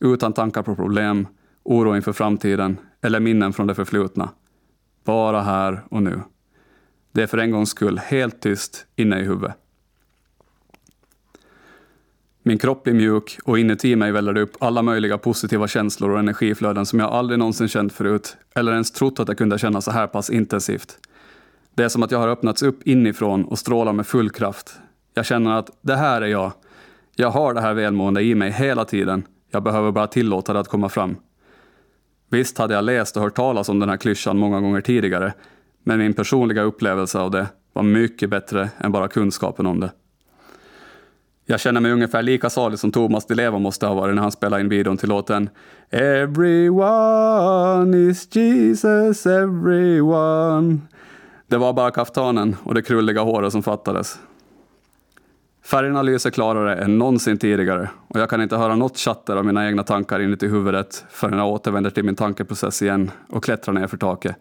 [0.00, 1.26] Utan tankar på problem,
[1.62, 4.28] oro inför framtiden eller minnen från det förflutna.
[5.04, 6.20] Bara här och nu.
[7.12, 9.63] Det är för en gångs skull helt tyst inne i huvudet.
[12.46, 16.18] Min kropp blir mjuk och inuti mig väller det upp alla möjliga positiva känslor och
[16.18, 19.90] energiflöden som jag aldrig någonsin känt förut, eller ens trott att jag kunde känna så
[19.90, 20.98] här pass intensivt.
[21.74, 24.72] Det är som att jag har öppnats upp inifrån och strålar med full kraft.
[25.14, 26.52] Jag känner att det här är jag.
[27.16, 29.22] Jag har det här välmående i mig hela tiden.
[29.50, 31.16] Jag behöver bara tillåta det att komma fram.
[32.30, 35.32] Visst hade jag läst och hört talas om den här klyschan många gånger tidigare,
[35.84, 39.90] men min personliga upplevelse av det var mycket bättre än bara kunskapen om det.
[41.46, 44.32] Jag känner mig ungefär lika salig som Thomas Di Leva måste ha varit när han
[44.32, 45.50] spelade in videon till låten
[45.90, 50.78] Everyone is Jesus, everyone.
[51.46, 54.18] Det var bara kaftanen och det krulliga håret som fattades.
[55.64, 59.68] Färgerna lyser klarare än någonsin tidigare och jag kan inte höra något chatter av mina
[59.68, 63.96] egna tankar inuti huvudet förrän jag återvänder till min tankeprocess igen och klättrar ner för
[63.96, 64.36] taket.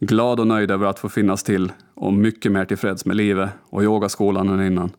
[0.00, 3.82] Glad och nöjd över att få finnas till och mycket mer tillfreds med livet och
[3.82, 4.90] yogaskolan än innan.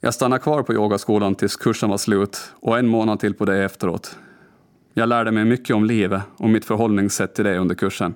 [0.00, 3.64] Jag stannade kvar på yogaskolan tills kursen var slut och en månad till på det
[3.64, 4.18] efteråt.
[4.94, 8.14] Jag lärde mig mycket om livet och mitt förhållningssätt till det under kursen.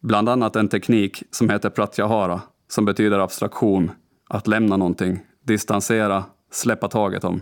[0.00, 3.90] Bland annat en teknik som heter pratyahara, som betyder abstraktion,
[4.28, 7.40] att lämna någonting, distansera, släppa taget om.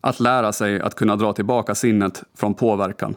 [0.00, 3.16] Att lära sig att kunna dra tillbaka sinnet från påverkan.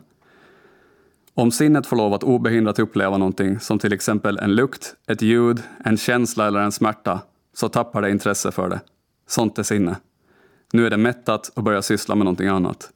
[1.33, 5.63] Om sinnet får lov att obehindrat uppleva någonting som till exempel en lukt, ett ljud,
[5.85, 7.21] en känsla eller en smärta
[7.55, 8.81] så tappar det intresse för det.
[9.27, 9.95] Sånt är sinne.
[10.73, 12.89] Nu är det mättat och börjar syssla med någonting annat.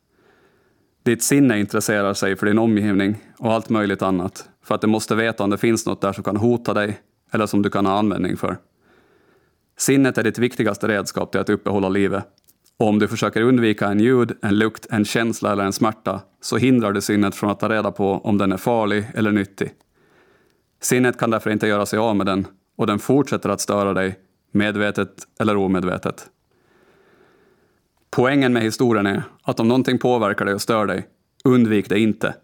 [1.04, 5.16] Ditt sinne intresserar sig för din omgivning och allt möjligt annat för att det måste
[5.16, 7.00] veta om det finns något där som kan hota dig
[7.32, 8.58] eller som du kan ha användning för.
[9.78, 12.24] Sinnet är ditt viktigaste redskap till att uppehålla livet.
[12.78, 16.58] Och om du försöker undvika en ljud, en lukt, en känsla eller en smärta så
[16.58, 19.72] hindrar du sinnet från att ta reda på om den är farlig eller nyttig.
[20.82, 24.20] Sinnet kan därför inte göra sig av med den och den fortsätter att störa dig,
[24.52, 26.30] medvetet eller omedvetet.
[28.10, 31.08] Poängen med historien är att om någonting påverkar dig och stör dig,
[31.44, 32.36] undvik det inte.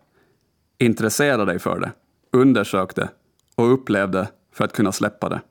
[0.77, 1.91] Intressera dig för det,
[2.31, 3.09] undersök det
[3.55, 5.41] och upplev det för att kunna släppa det.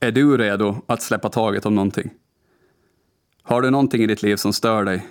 [0.00, 2.10] Är du redo att släppa taget om någonting?
[3.42, 5.06] Har du någonting i ditt liv som stör dig?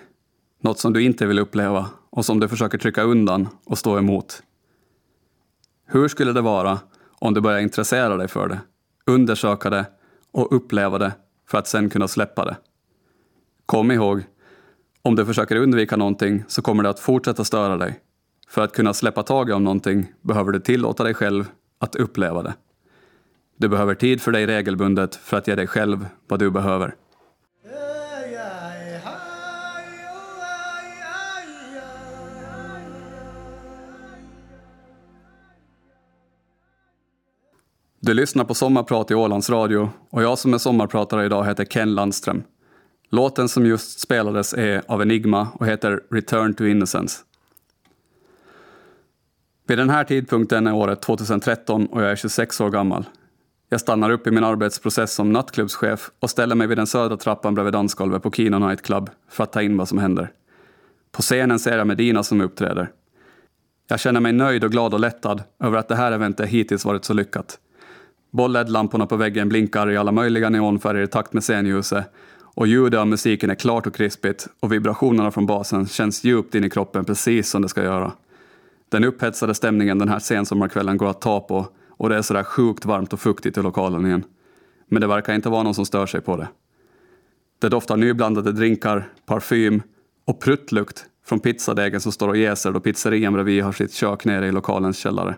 [0.61, 4.43] Något som du inte vill uppleva och som du försöker trycka undan och stå emot?
[5.85, 6.79] Hur skulle det vara
[7.19, 8.59] om du börjar intressera dig för det,
[9.09, 9.85] undersöka det
[10.31, 11.11] och uppleva det
[11.47, 12.57] för att sen kunna släppa det?
[13.65, 14.23] Kom ihåg,
[15.01, 17.99] om du försöker undvika någonting så kommer det att fortsätta störa dig.
[18.47, 22.53] För att kunna släppa taget om någonting behöver du tillåta dig själv att uppleva det.
[23.57, 26.95] Du behöver tid för dig regelbundet för att ge dig själv vad du behöver.
[38.01, 41.95] Du lyssnar på Sommarprat i Ålands Radio och jag som är sommarpratare idag heter Ken
[41.95, 42.43] Landström.
[43.09, 47.17] Låten som just spelades är av Enigma och heter Return to Innocence.
[49.67, 53.05] Vid den här tidpunkten är året 2013 och jag är 26 år gammal.
[53.69, 57.53] Jag stannar upp i min arbetsprocess som nattklubbschef och ställer mig vid den södra trappan
[57.53, 60.31] bredvid dansgolvet på Kino Night Club för att ta in vad som händer.
[61.11, 62.91] På scenen ser jag Medina som uppträder.
[63.87, 67.05] Jag känner mig nöjd och glad och lättad över att det här eventet hittills varit
[67.05, 67.59] så lyckat.
[68.31, 72.05] Boll-LED-lamporna på väggen blinkar i alla möjliga neonfärger i takt med scenljuset
[72.41, 76.63] och ljudet av musiken är klart och krispigt och vibrationerna från basen känns djupt in
[76.63, 78.11] i kroppen precis som det ska göra.
[78.89, 82.85] Den upphetsade stämningen den här sensommarkvällen går att ta på och det är sådär sjukt
[82.85, 84.23] varmt och fuktigt i lokalen igen.
[84.87, 86.47] Men det verkar inte vara någon som stör sig på det.
[87.59, 89.81] Det doftar nyblandade drinkar, parfym
[90.25, 94.47] och pruttlukt från pizzadegen som står och jäser då pizzerian bredvid har sitt kök nere
[94.47, 95.35] i lokalens källare.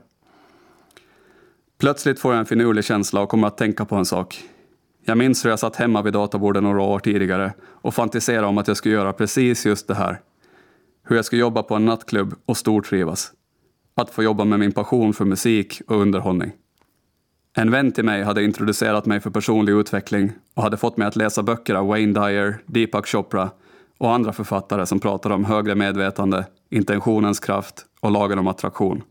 [1.81, 4.43] Plötsligt får jag en finurlig känsla och kommer att tänka på en sak.
[5.05, 8.67] Jag minns hur jag satt hemma vid datorbordet några år tidigare och fantiserade om att
[8.67, 10.19] jag skulle göra precis just det här.
[11.03, 13.31] Hur jag skulle jobba på en nattklubb och stortrivas.
[13.95, 16.51] Att få jobba med min passion för musik och underhållning.
[17.57, 21.15] En vän till mig hade introducerat mig för personlig utveckling och hade fått mig att
[21.15, 23.49] läsa böcker av Wayne Dyer, Deepak Chopra
[23.97, 29.03] och andra författare som pratar om högre medvetande, intentionens kraft och lagen om attraktion.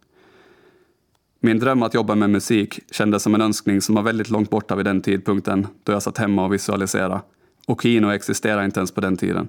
[1.42, 4.76] Min dröm att jobba med musik kändes som en önskning som var väldigt långt borta
[4.76, 7.20] vid den tidpunkten då jag satt hemma och visualiserade.
[7.66, 9.48] Och Kino existerade inte ens på den tiden.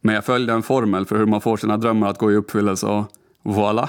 [0.00, 2.86] Men jag följde en formel för hur man får sina drömmar att gå i uppfyllelse
[2.86, 3.04] och
[3.42, 3.88] voilà!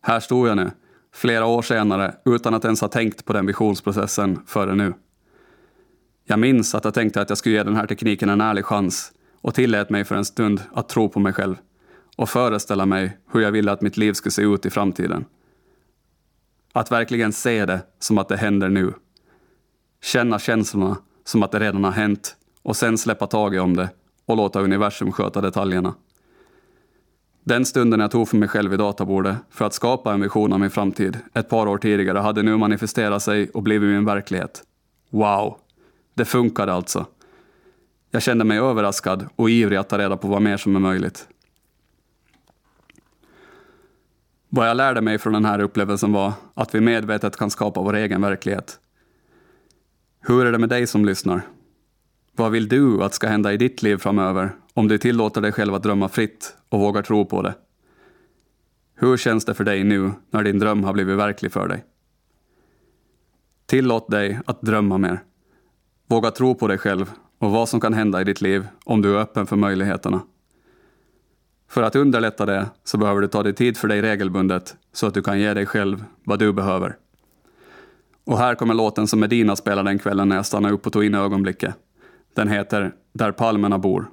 [0.00, 0.70] Här stod jag nu,
[1.14, 4.94] flera år senare, utan att ens ha tänkt på den visionsprocessen före nu.
[6.24, 9.12] Jag minns att jag tänkte att jag skulle ge den här tekniken en ärlig chans
[9.40, 11.56] och tillät mig för en stund att tro på mig själv
[12.16, 15.24] och föreställa mig hur jag ville att mitt liv skulle se ut i framtiden.
[16.72, 18.92] Att verkligen se det som att det händer nu.
[20.02, 23.90] Känna känslorna som att det redan har hänt och sen släppa taget om det
[24.26, 25.94] och låta universum sköta detaljerna.
[27.44, 30.60] Den stunden jag tog för mig själv i databordet för att skapa en vision av
[30.60, 34.62] min framtid ett par år tidigare hade nu manifesterat sig och blivit min verklighet.
[35.10, 35.56] Wow!
[36.14, 37.06] Det funkade alltså.
[38.10, 41.28] Jag kände mig överraskad och ivrig att ta reda på vad mer som är möjligt.
[44.48, 47.96] Vad jag lärde mig från den här upplevelsen var att vi medvetet kan skapa vår
[47.96, 48.80] egen verklighet.
[50.20, 51.42] Hur är det med dig som lyssnar?
[52.32, 55.74] Vad vill du att ska hända i ditt liv framöver om du tillåter dig själv
[55.74, 57.54] att drömma fritt och vågar tro på det?
[58.94, 61.84] Hur känns det för dig nu när din dröm har blivit verklig för dig?
[63.66, 65.22] Tillåt dig att drömma mer.
[66.08, 69.16] Våga tro på dig själv och vad som kan hända i ditt liv om du
[69.16, 70.20] är öppen för möjligheterna.
[71.68, 75.14] För att underlätta det så behöver du ta dig tid för dig regelbundet så att
[75.14, 76.96] du kan ge dig själv vad du behöver.
[78.24, 81.04] Och här kommer låten som Medina spelade den kvällen när jag stannade upp och tog
[81.04, 81.74] in ögonblicket.
[82.34, 84.10] Den heter Där palmerna bor.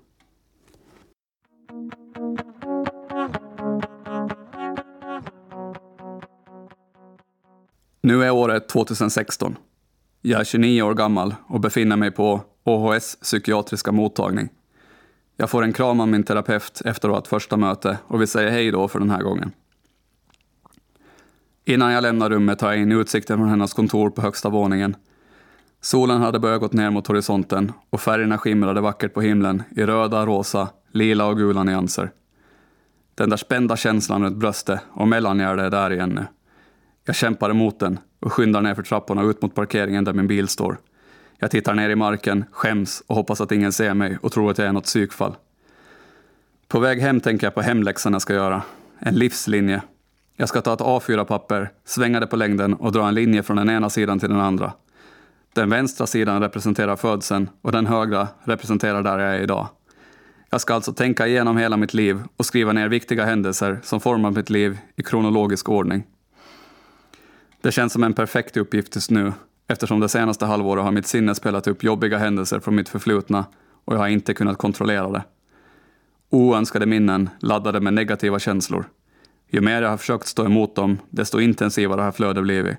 [8.02, 9.56] Nu är året 2016.
[10.22, 14.50] Jag är 29 år gammal och befinner mig på OHS psykiatriska mottagning.
[15.44, 18.72] Jag får en kram av min terapeut efter vårt första möte och vi säger hej
[18.72, 19.52] då för den här gången.
[21.66, 24.96] Innan jag lämnar rummet tar jag in utsikten från hennes kontor på högsta våningen.
[25.82, 30.26] Solen hade börjat gå ner mot horisonten och färgerna skimrade vackert på himlen i röda,
[30.26, 32.12] rosa, lila och gula nyanser.
[33.16, 36.26] Den där spända känslan runt bröstet och mellangärdet är där igen nu.
[37.06, 40.48] Jag kämpar emot den och skyndar ner för trapporna ut mot parkeringen där min bil
[40.48, 40.78] står.
[41.44, 44.58] Jag tittar ner i marken, skäms och hoppas att ingen ser mig och tror att
[44.58, 45.36] jag är något psykfall.
[46.68, 48.62] På väg hem tänker jag på hemläxan jag ska göra.
[49.00, 49.82] En livslinje.
[50.36, 53.70] Jag ska ta ett A4-papper, svänga det på längden och dra en linje från den
[53.70, 54.74] ena sidan till den andra.
[55.54, 59.68] Den vänstra sidan representerar födseln och den högra representerar där jag är idag.
[60.50, 64.34] Jag ska alltså tänka igenom hela mitt liv och skriva ner viktiga händelser som format
[64.34, 66.04] mitt liv i kronologisk ordning.
[67.62, 69.34] Det känns som en perfekt uppgift just nu
[69.74, 73.46] eftersom det senaste halvåret har mitt sinne spelat upp jobbiga händelser från mitt förflutna
[73.86, 75.24] och jag har inte kunnat kontrollera det.
[76.30, 78.86] Oönskade minnen laddade med negativa känslor.
[79.50, 82.78] Ju mer jag har försökt stå emot dem, desto intensivare har flödet blivit.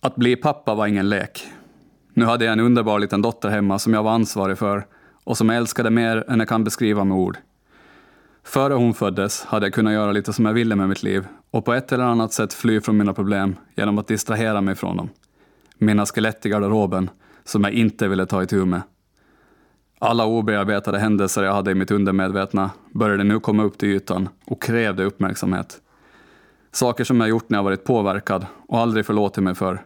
[0.00, 1.46] Att bli pappa var ingen lek.
[2.14, 4.86] Nu hade jag en underbar liten dotter hemma som jag var ansvarig för
[5.24, 7.38] och som jag älskade mer än jag kan beskriva med ord.
[8.44, 11.64] Före hon föddes hade jag kunnat göra lite som jag ville med mitt liv och
[11.64, 15.08] på ett eller annat sätt fly från mina problem genom att distrahera mig från dem.
[15.78, 17.10] Mina skelett i garderoben
[17.44, 18.82] som jag inte ville ta itu med.
[19.98, 24.62] Alla obearbetade händelser jag hade i mitt undermedvetna började nu komma upp till ytan och
[24.62, 25.80] krävde uppmärksamhet.
[26.72, 29.84] Saker som jag gjort när jag varit påverkad och aldrig förlåtit mig för.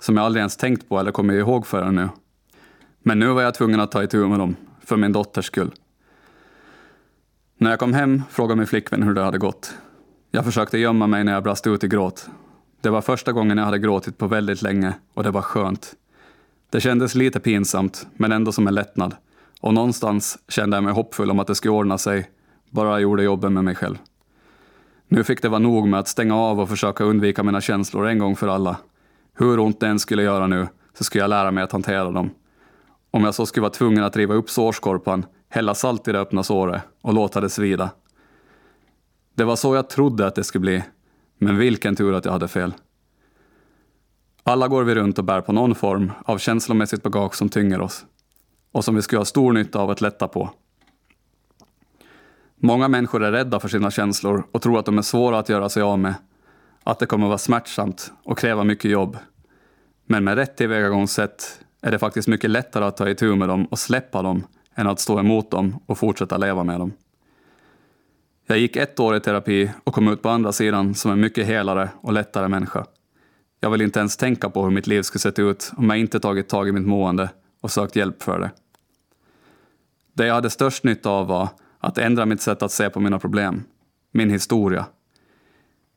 [0.00, 2.08] Som jag aldrig ens tänkt på eller kommit ihåg förrän nu.
[3.02, 5.70] Men nu var jag tvungen att ta itu med dem, för min dotters skull.
[7.58, 9.74] När jag kom hem frågade min flickvän hur det hade gått.
[10.30, 12.28] Jag försökte gömma mig när jag brast ut i gråt.
[12.80, 15.94] Det var första gången jag hade gråtit på väldigt länge och det var skönt.
[16.70, 19.14] Det kändes lite pinsamt, men ändå som en lättnad.
[19.60, 22.30] Och någonstans kände jag mig hoppfull om att det skulle ordna sig,
[22.70, 23.98] bara jag gjorde jobben med mig själv.
[25.08, 28.18] Nu fick det vara nog med att stänga av och försöka undvika mina känslor en
[28.18, 28.76] gång för alla.
[29.38, 32.30] Hur ont det än skulle göra nu, så skulle jag lära mig att hantera dem.
[33.10, 36.42] Om jag så skulle vara tvungen att riva upp sårskorpan, hälla salt i det öppna
[36.42, 37.90] såret och låta det svida.
[39.34, 40.84] Det var så jag trodde att det skulle bli,
[41.38, 42.74] men vilken tur att jag hade fel.
[44.42, 48.06] Alla går vi runt och bär på någon form av känslomässigt bagage som tynger oss
[48.72, 50.50] och som vi skulle ha stor nytta av att lätta på.
[52.56, 55.68] Många människor är rädda för sina känslor och tror att de är svåra att göra
[55.68, 56.14] sig av med,
[56.84, 59.16] att det kommer vara smärtsamt och kräva mycket jobb.
[60.06, 63.78] Men med rätt tillvägagångssätt är det faktiskt mycket lättare att ta itu med dem och
[63.78, 64.46] släppa dem
[64.76, 66.92] än att stå emot dem och fortsätta leva med dem.
[68.46, 71.46] Jag gick ett år i terapi och kom ut på andra sidan som en mycket
[71.46, 72.86] helare och lättare människa.
[73.60, 76.20] Jag vill inte ens tänka på hur mitt liv skulle sett ut om jag inte
[76.20, 78.50] tagit tag i mitt mående och sökt hjälp för det.
[80.12, 83.18] Det jag hade störst nytta av var att ändra mitt sätt att se på mina
[83.18, 83.64] problem,
[84.12, 84.86] min historia.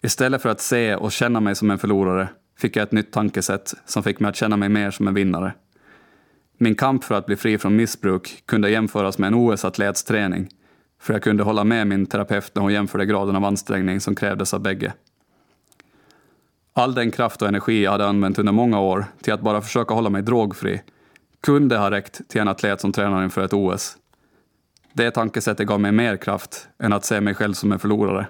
[0.02, 3.74] Istället för att se och känna mig som en förlorare fick jag ett nytt tankesätt
[3.86, 5.54] som fick mig att känna mig mer som en vinnare.
[6.62, 10.49] Min kamp för att bli fri från missbruk kunde jämföras med en OS-atlets träning,
[11.01, 14.53] för jag kunde hålla med min terapeut när hon jämförde graden av ansträngning som krävdes
[14.53, 14.93] av bägge.
[16.73, 19.93] All den kraft och energi jag hade använt under många år till att bara försöka
[19.93, 20.81] hålla mig drogfri
[21.41, 23.97] kunde ha räckt till en atlet som tränar inför ett OS.
[24.93, 28.27] Det tankesättet gav mig mer kraft än att se mig själv som en förlorare.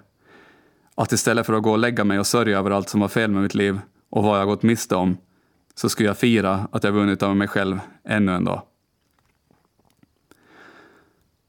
[0.95, 3.31] Att istället för att gå och lägga mig och sörja över allt som var fel
[3.31, 5.17] med mitt liv och vad jag gått miste om,
[5.79, 8.61] så skulle jag fira att jag vunnit över mig själv ännu en dag.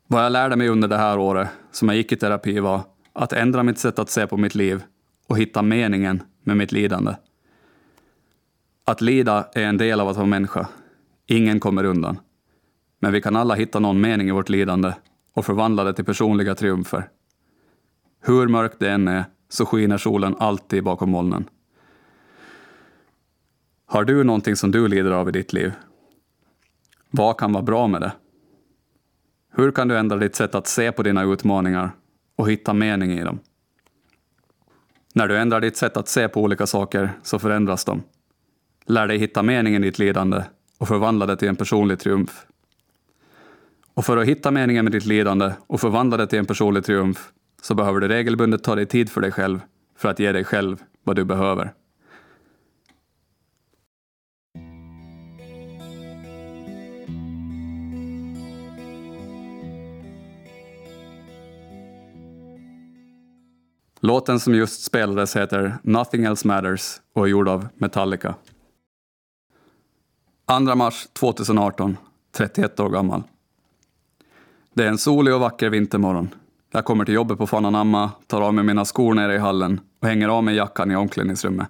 [0.06, 3.32] Vad jag lärde mig under det här året som jag gick i terapi var att
[3.32, 4.82] ändra mitt sätt att se på mitt liv
[5.26, 7.14] och hitta meningen med mitt lidande.
[8.84, 10.68] Att lida är en del av att vara människa.
[11.26, 12.18] Ingen kommer undan.
[13.00, 14.92] Men vi kan alla hitta någon mening i vårt lidande
[15.34, 17.08] och förvandla det till personliga triumfer.
[18.20, 21.48] Hur mörkt det än är så skiner solen alltid bakom molnen.
[23.91, 25.72] Har du någonting som du lider av i ditt liv?
[27.11, 28.12] Vad kan vara bra med det?
[29.53, 31.91] Hur kan du ändra ditt sätt att se på dina utmaningar
[32.36, 33.38] och hitta mening i dem?
[35.14, 38.03] När du ändrar ditt sätt att se på olika saker så förändras de.
[38.86, 40.43] Lär dig hitta meningen i ditt lidande
[40.78, 42.47] och förvandla det till en personlig triumf.
[43.95, 47.32] Och för att hitta meningen med ditt lidande och förvandla det till en personlig triumf
[47.62, 49.61] så behöver du regelbundet ta dig tid för dig själv
[49.97, 51.72] för att ge dig själv vad du behöver.
[64.03, 68.34] Låten som just spelades heter Nothing Else Matters och är gjord av Metallica.
[70.46, 71.96] 2 mars 2018,
[72.36, 73.22] 31 år gammal.
[74.74, 76.28] Det är en solig och vacker vintermorgon.
[76.72, 80.09] Jag kommer till jobbet på Fananamma, tar av mig mina skor nere i hallen och
[80.09, 81.68] hänger av mig jackan i omklädningsrummet.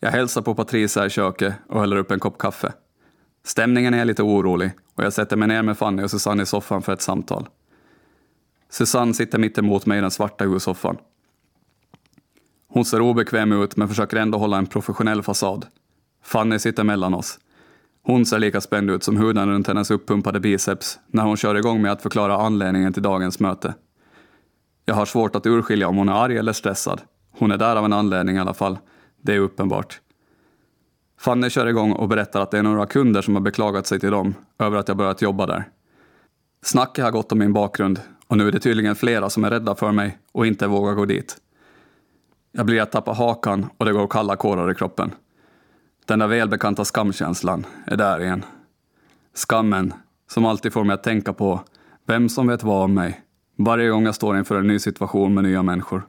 [0.00, 2.72] Jag hälsar på Patricia i köket och häller upp en kopp kaffe.
[3.44, 6.82] Stämningen är lite orolig och jag sätter mig ner med Fanny och Susanne i soffan
[6.82, 7.48] för ett samtal.
[8.70, 10.96] Susanne sitter mitt emot mig i den svarta huvudsoffan.
[12.68, 15.66] Hon ser obekväm ut men försöker ändå hålla en professionell fasad.
[16.24, 17.38] Fanny sitter mellan oss.
[18.02, 21.82] Hon ser lika spänd ut som huden runt hennes uppumpade biceps när hon kör igång
[21.82, 23.74] med att förklara anledningen till dagens möte.
[24.84, 27.00] Jag har svårt att urskilja om hon är arg eller stressad.
[27.30, 28.78] Hon är där av en anledning i alla fall.
[29.22, 30.00] Det är uppenbart.
[31.20, 34.10] Fanny kör igång och berättar att det är några kunder som har beklagat sig till
[34.10, 35.64] dem över att jag börjat jobba där.
[36.62, 39.74] Snacket har gått om min bakgrund och nu är det tydligen flera som är rädda
[39.74, 41.36] för mig och inte vågar gå dit.
[42.58, 45.10] Jag blir att tappa hakan och det går kalla kårar i kroppen.
[46.06, 48.44] Den där välbekanta skamkänslan är där igen.
[49.34, 49.92] Skammen
[50.30, 51.60] som alltid får mig att tänka på
[52.06, 53.20] vem som vet vad om mig
[53.58, 56.02] varje gång jag står inför en ny situation med nya människor.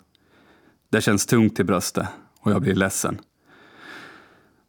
[0.91, 2.07] Det känns tungt i bröstet
[2.39, 3.19] och jag blir ledsen.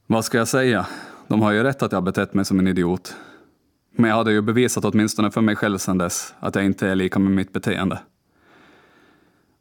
[0.07, 0.87] Vad ska jag säga?
[1.29, 3.17] De har ju rätt att jag betett mig som en idiot.
[3.97, 6.95] Men jag hade ju bevisat åtminstone för mig själv sedan dess att jag inte är
[6.95, 8.01] lika med mitt beteende.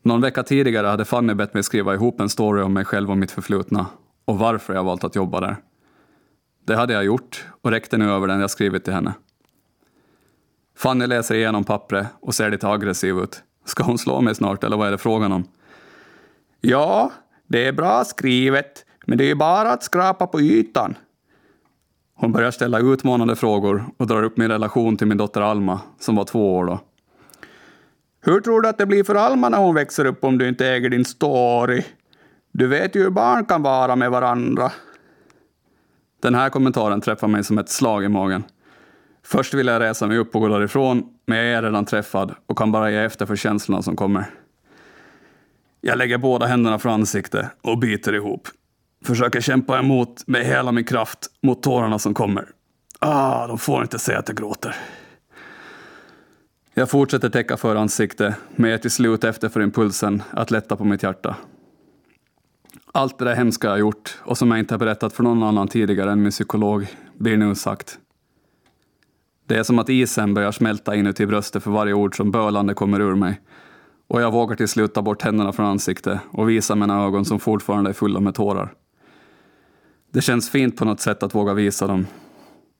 [0.10, 3.18] Någon vecka tidigare hade Fanny bett mig skriva ihop en story om mig själv och
[3.18, 3.86] mitt förflutna
[4.26, 5.55] och varför jag valt att jobba där.
[6.66, 9.14] Det hade jag gjort och räckte nu över den jag skrivit till henne.
[10.78, 13.43] Fanny läser igenom pappret och ser lite aggressiv ut.
[13.66, 15.43] Ska hon slå mig snart eller vad är det frågan om?
[16.62, 17.12] Ja,
[17.47, 20.95] det är bra skrivet, men det är bara att skrapa på ytan.
[22.14, 26.16] Hon börjar ställa utmanande frågor och drar upp min relation till min dotter Alma, som
[26.16, 26.80] var två år då.
[28.22, 30.67] Hur tror du att det blir för Alma när hon växer upp om du inte
[30.67, 31.84] äger din story?
[32.51, 34.72] Du vet ju hur barn kan vara med varandra.
[36.22, 38.43] Den här kommentaren träffar mig som ett slag i magen.
[39.24, 42.57] Först vill jag resa mig upp och gå därifrån, men jag är redan träffad och
[42.57, 44.26] kan bara ge efter för känslorna som kommer.
[45.82, 48.47] Jag lägger båda händerna för ansiktet och biter ihop.
[49.05, 52.45] Försöker kämpa emot med hela min kraft mot tårarna som kommer.
[52.99, 54.76] Ah, de får inte se att jag gråter.
[56.80, 60.84] Jag fortsätter täcka för ansiktet, men är till slut efter för impulsen att lätta på
[60.84, 61.36] mitt hjärta.
[62.92, 65.68] Allt det där hemska jag gjort och som jag inte har berättat för någon annan
[65.68, 68.00] tidigare än min psykolog blir nu sagt.
[69.48, 73.00] Det är som att isen börjar smälta inuti bröstet för varje ord som bölande kommer
[73.00, 73.42] ur mig.
[74.08, 77.40] Och jag vågar till slut ta bort händerna från ansiktet och visa mina ögon som
[77.40, 78.74] fortfarande är fulla med tårar.
[80.12, 82.08] Det känns fint på något sätt att våga visa dem.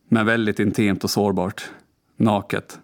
[0.10, 1.70] Men väldigt intimt och sårbart.
[2.18, 2.80] Naket.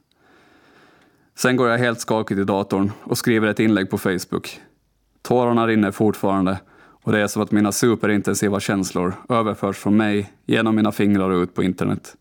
[1.38, 4.60] Sen går jag helt skakig till datorn och skriver ett inlägg på Facebook.
[5.22, 6.60] Tårarna rinner fortfarande
[7.04, 11.44] och det är som att mina superintensiva känslor överförs från mig genom mina fingrar och
[11.44, 12.16] ut på internet.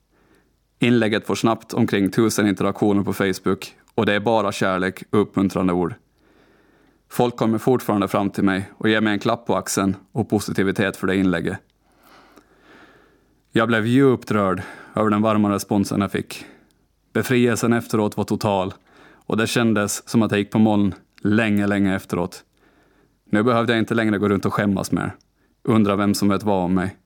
[0.79, 5.73] Inlägget får snabbt omkring tusen interaktioner på Facebook och det är bara kärlek och uppmuntrande
[5.73, 5.95] ord.
[7.11, 10.97] Folk kommer fortfarande fram till mig och ger mig en klapp på axeln och positivitet
[10.97, 11.59] för det inlägget.
[13.53, 14.63] Jag blev djupt rörd
[14.95, 16.45] över den varma responsen jag fick.
[17.13, 18.75] Befrielsen efteråt var total
[19.27, 22.45] och det kändes som att jag gick på moln länge, länge efteråt.
[23.25, 25.15] Nu behövde jag inte längre gå runt och skämmas mer.
[25.63, 26.97] Undra vem som vet vad om mig.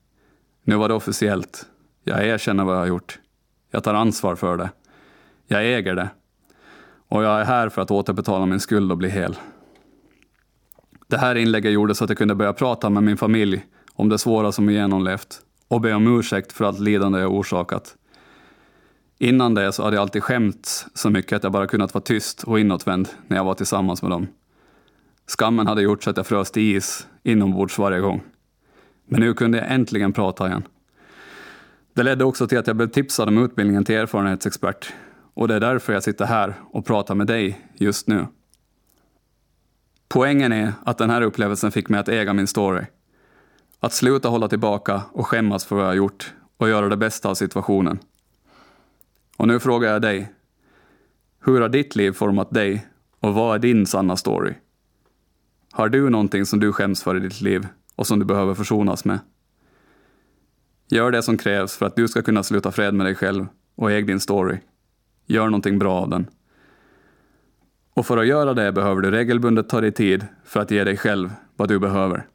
[0.63, 1.65] Nu var det officiellt.
[2.03, 3.19] Jag erkänner vad jag har gjort.
[3.71, 4.69] Jag tar ansvar för det.
[5.47, 6.09] Jag äger det.
[7.07, 9.35] Och jag är här för att återbetala min skuld och bli hel.
[11.07, 14.17] Det här inlägget gjorde så att jag kunde börja prata med min familj om det
[14.17, 17.95] svåra som jag genomlevt och be om ursäkt för allt lidande jag orsakat.
[19.21, 22.43] Innan det så hade jag alltid skämts så mycket att jag bara kunnat vara tyst
[22.43, 24.27] och inåtvänd när jag var tillsammans med dem.
[25.27, 28.21] Skammen hade gjort så att jag frös till is inombords varje gång.
[29.05, 30.63] Men nu kunde jag äntligen prata igen.
[31.93, 34.93] Det ledde också till att jag blev tipsad om utbildningen till erfarenhetsexpert
[35.33, 38.25] och det är därför jag sitter här och pratar med dig just nu.
[40.07, 42.85] Poängen är att den här upplevelsen fick mig att äga min story.
[43.79, 47.35] Att sluta hålla tillbaka och skämmas för vad jag gjort och göra det bästa av
[47.35, 47.99] situationen.
[49.39, 50.33] Och nu frågar jag dig.
[51.45, 52.87] Hur har ditt liv format dig
[53.19, 54.53] och vad är din sanna story?
[55.71, 59.05] Har du någonting som du skäms för i ditt liv och som du behöver försonas
[59.05, 59.19] med?
[60.89, 63.91] Gör det som krävs för att du ska kunna sluta fred med dig själv och
[63.91, 64.57] äg din story.
[65.25, 66.27] Gör någonting bra av den.
[67.93, 70.97] Och för att göra det behöver du regelbundet ta dig tid för att ge dig
[70.97, 72.27] själv vad du behöver.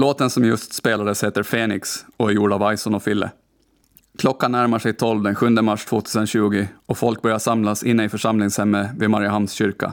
[0.00, 3.30] Låten som just spelades heter Phoenix och är gjord av Ison och Fille.
[4.18, 8.90] Klockan närmar sig 12 den 7 mars 2020 och folk börjar samlas inne i församlingshemmet
[8.98, 9.92] vid Mariehamns kyrka.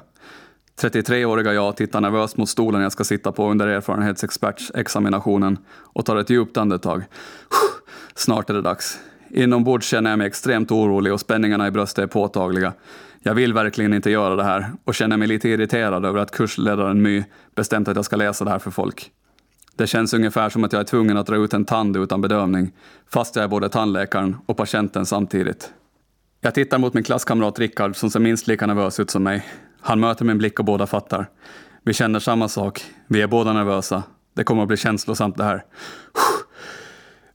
[0.81, 6.29] 33-åriga jag tittar nervöst mot stolen jag ska sitta på under erfarenhetsexpertsexaminationen och tar ett
[6.29, 7.03] djupt andetag.
[8.15, 8.99] Snart är det dags.
[9.29, 12.73] Inombords känner jag mig extremt orolig och spänningarna i bröstet är påtagliga.
[13.19, 17.01] Jag vill verkligen inte göra det här och känner mig lite irriterad över att kursledaren
[17.01, 17.23] My
[17.55, 19.11] bestämt att jag ska läsa det här för folk.
[19.77, 22.71] Det känns ungefär som att jag är tvungen att dra ut en tand utan bedövning,
[23.09, 25.71] fast jag är både tandläkaren och patienten samtidigt.
[26.41, 29.45] Jag tittar mot min klasskamrat Rickard som ser minst lika nervös ut som mig.
[29.81, 31.25] Han möter min blick och båda fattar.
[31.83, 32.85] Vi känner samma sak.
[33.07, 34.03] Vi är båda nervösa.
[34.35, 35.63] Det kommer att bli känslosamt det här.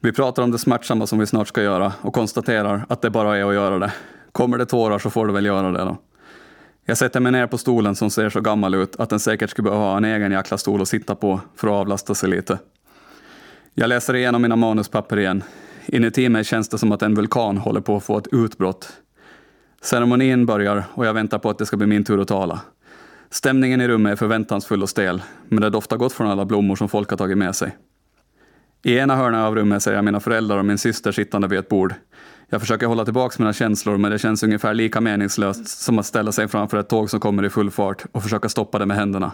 [0.01, 3.39] Vi pratar om det smärtsamma som vi snart ska göra och konstaterar att det bara
[3.39, 3.93] är att göra det.
[4.33, 5.97] Kommer det tårar så får du väl göra det då.
[6.85, 9.71] Jag sätter mig ner på stolen som ser så gammal ut att den säkert skulle
[9.71, 12.59] behöva ha en egen jäkla stol att sitta på för att avlasta sig lite.
[13.75, 15.45] Jag läser igenom mina manuspapper igen.
[15.87, 18.93] Inuti mig känns det som att en vulkan håller på att få ett utbrott.
[19.83, 22.61] Ceremonin börjar och jag väntar på att det ska bli min tur att tala.
[23.31, 26.89] Stämningen i rummet är förväntansfull och stel, men det doftar gott från alla blommor som
[26.89, 27.77] folk har tagit med sig.
[28.83, 31.69] I ena hörnet av rummet ser jag mina föräldrar och min syster sittande vid ett
[31.69, 31.95] bord.
[32.53, 36.33] Jag försöker hålla tillbaka mina känslor, men det känns ungefär lika meningslöst som att ställa
[36.33, 39.33] sig framför ett tåg som kommer i full fart och försöka stoppa det med händerna.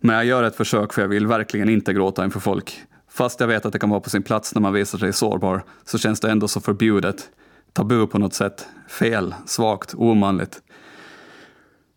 [0.00, 2.82] Men jag gör ett försök för jag vill verkligen inte gråta inför folk.
[3.10, 5.64] Fast jag vet att det kan vara på sin plats när man visar sig sårbar,
[5.84, 7.30] så känns det ändå så förbjudet.
[7.72, 8.66] Tabu på något sätt.
[8.88, 10.62] Fel, svagt, omanligt.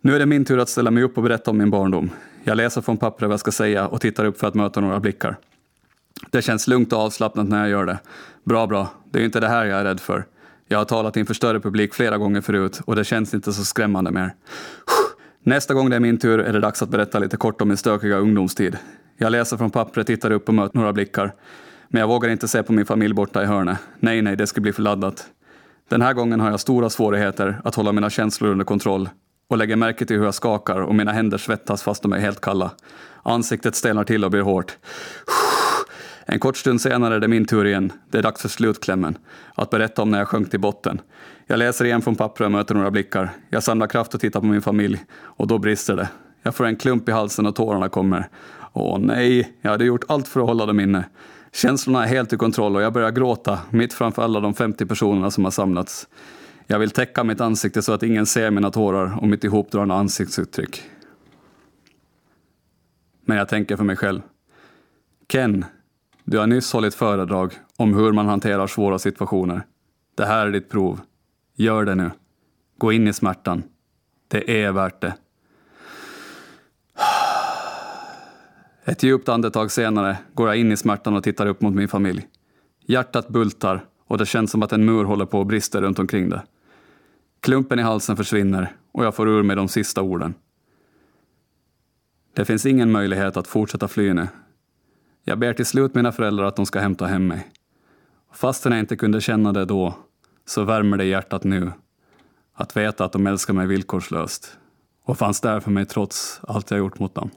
[0.02, 2.10] Nu är det min tur att ställa mig upp och berätta om min barndom.
[2.44, 5.00] Jag läser från pappret vad jag ska säga och tittar upp för att möta några
[5.00, 5.38] blickar.
[6.32, 8.00] Det känns lugnt och avslappnat när jag gör det.
[8.44, 8.88] Bra, bra.
[9.12, 10.26] Det är ju inte det här jag är rädd för.
[10.72, 14.12] Jag har talat inför större publik flera gånger förut och det känns inte så skrämmande
[14.12, 14.34] mer.
[15.44, 17.78] Nästa gång det är min tur är det dags att berätta lite kort om min
[17.78, 18.78] stökiga ungdomstid.
[19.18, 21.34] Jag läser från pappret, tittar upp och möter några blickar.
[21.88, 23.78] Men jag vågar inte se på min familj borta i hörnet.
[24.00, 25.26] Nej, nej, det skulle bli för laddat.
[25.90, 29.10] Den här gången har jag stora svårigheter att hålla mina känslor under kontroll
[29.50, 32.42] och lägger märke till hur jag skakar och mina händer svettas fast de är helt
[32.42, 32.72] kalla.
[33.24, 34.78] Ansiktet stelnar till och blir hårt.
[36.32, 37.92] En kort stund senare är det min tur igen.
[38.10, 39.18] Det är dags för slutklämmen.
[39.56, 41.02] Att berätta om när jag sjönk till botten.
[41.48, 43.30] Jag läser igen från pappret och möter några blickar.
[43.50, 45.06] Jag samlar kraft och tittar på min familj.
[45.22, 46.10] Och då brister det.
[46.44, 48.30] Jag får en klump i halsen och tårarna kommer.
[48.74, 51.06] Åh nej, jag hade gjort allt för att hålla dem inne.
[51.52, 55.32] Känslorna är helt i kontroll och jag börjar gråta mitt framför alla de 50 personerna
[55.32, 56.08] som har samlats.
[56.68, 60.82] Jag vill täcka mitt ansikte så att ingen ser mina tårar och mitt ihopdragna ansiktsuttryck.
[63.26, 64.22] Men jag tänker för mig själv.
[65.32, 65.66] Ken,
[66.30, 69.62] du har nyss hållit föredrag om hur man hanterar svåra situationer.
[70.16, 71.02] Det här är ditt prov.
[71.56, 72.12] Gör det nu.
[72.78, 73.64] Gå in i smärtan.
[74.28, 75.16] Det är värt det.
[78.84, 82.28] Ett djupt andetag senare går jag in i smärtan och tittar upp mot min familj.
[82.86, 86.30] Hjärtat bultar och det känns som att en mur håller på att brista runt omkring
[86.30, 86.42] det.
[87.40, 90.34] Klumpen i halsen försvinner och jag får ur mig de sista orden.
[92.34, 94.28] Det finns ingen möjlighet att fortsätta fly nu.
[95.30, 97.48] Jag ber till slut mina föräldrar att de ska hämta hem mig.
[98.34, 99.96] Fastän jag inte kunde känna det då,
[100.46, 101.72] så värmer det i hjärtat nu.
[102.54, 104.58] Att veta att de älskar mig villkorslöst
[105.06, 107.30] och fanns där för mig trots allt jag gjort mot dem.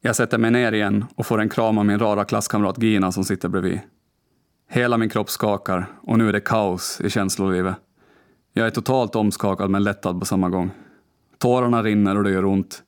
[0.00, 3.24] Jag sätter mig ner igen och får en kram av min rara klasskamrat Gina som
[3.24, 3.80] sitter bredvid.
[4.70, 7.76] Hela min kropp skakar och nu är det kaos i känslolivet.
[8.52, 10.70] Jag är totalt omskakad men lättad på samma gång.
[11.38, 12.82] Tårarna rinner och det gör ont.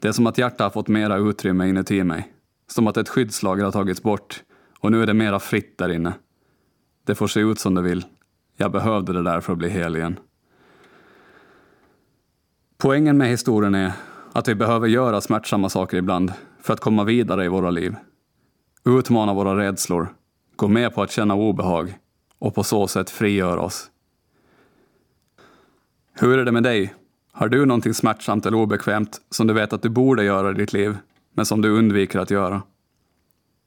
[0.00, 2.32] Det är som att hjärtat har fått mera utrymme inuti mig.
[2.66, 4.42] Som att ett skyddslager har tagits bort
[4.80, 6.12] och nu är det mera fritt där inne.
[7.06, 8.04] Det får se ut som det vill.
[8.56, 10.18] Jag behövde det där för att bli hel igen.
[12.78, 13.92] Poängen med historien är
[14.32, 17.96] att vi behöver göra smärtsamma saker ibland för att komma vidare i våra liv.
[18.84, 20.14] Utmana våra rädslor,
[20.56, 21.98] gå med på att känna obehag
[22.38, 23.90] och på så sätt frigöra oss.
[26.12, 26.94] Hur är det med dig?
[27.36, 30.72] Har du någonting smärtsamt eller obekvämt som du vet att du borde göra i ditt
[30.72, 30.96] liv,
[31.32, 32.62] men som du undviker att göra?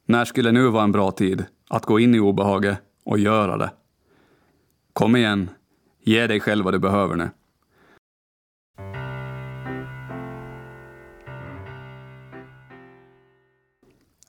[0.05, 3.71] När skulle nu vara en bra tid att gå in i obehaget och göra det?
[4.93, 5.49] Kom igen,
[6.03, 7.29] ge dig själv vad du behöver nu.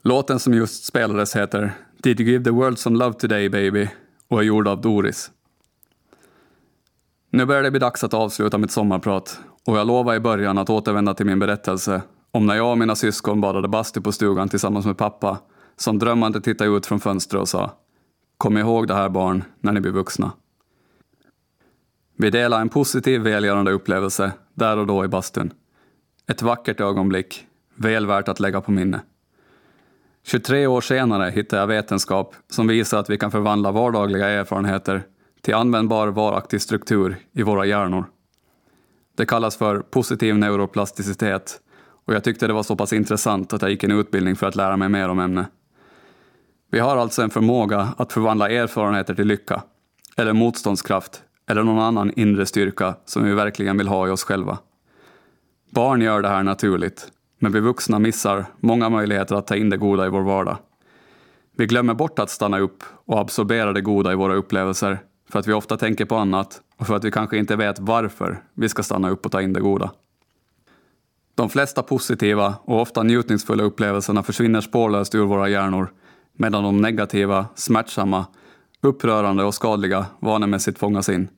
[0.02, 1.72] Låten som just spelades heter
[2.02, 3.88] Did you give the world some love today baby
[4.28, 5.30] och är gjord av Doris.
[7.30, 10.70] Nu börjar det bli dags att avsluta mitt sommarprat och jag lovar i början att
[10.70, 14.86] återvända till min berättelse om när jag och mina syskon badade bastu på stugan tillsammans
[14.86, 15.38] med pappa
[15.76, 17.70] som drömmande tittade ut från fönstret och sa
[18.38, 20.32] Kom ihåg det här barn när ni blir vuxna.
[22.16, 25.52] Vi delar en positiv, välgörande upplevelse där och då i bastun.
[26.26, 29.00] Ett vackert ögonblick, väl värt att lägga på minne.
[30.26, 35.02] 23 år senare hittade jag vetenskap som visar att vi kan förvandla vardagliga erfarenheter
[35.40, 38.04] till användbar varaktig struktur i våra hjärnor.
[39.16, 41.60] Det kallas för positiv neuroplasticitet
[42.06, 44.56] och jag tyckte det var så pass intressant att jag gick en utbildning för att
[44.56, 45.46] lära mig mer om ämnet.
[46.70, 49.62] Vi har alltså en förmåga att förvandla erfarenheter till lycka,
[50.16, 54.58] eller motståndskraft, eller någon annan inre styrka som vi verkligen vill ha i oss själva.
[55.70, 59.76] Barn gör det här naturligt, men vi vuxna missar många möjligheter att ta in det
[59.76, 60.56] goda i vår vardag.
[61.56, 65.46] Vi glömmer bort att stanna upp och absorbera det goda i våra upplevelser för att
[65.46, 68.82] vi ofta tänker på annat och för att vi kanske inte vet varför vi ska
[68.82, 69.90] stanna upp och ta in det goda.
[71.34, 75.92] De flesta positiva och ofta njutningsfulla upplevelserna försvinner spårlöst ur våra hjärnor
[76.32, 78.26] medan de negativa, smärtsamma,
[78.80, 81.28] upprörande och skadliga vanemässigt fångas in.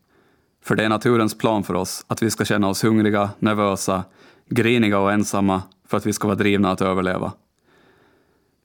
[0.65, 4.05] För det är naturens plan för oss att vi ska känna oss hungriga, nervösa,
[4.49, 7.33] griniga och ensamma för att vi ska vara drivna att överleva.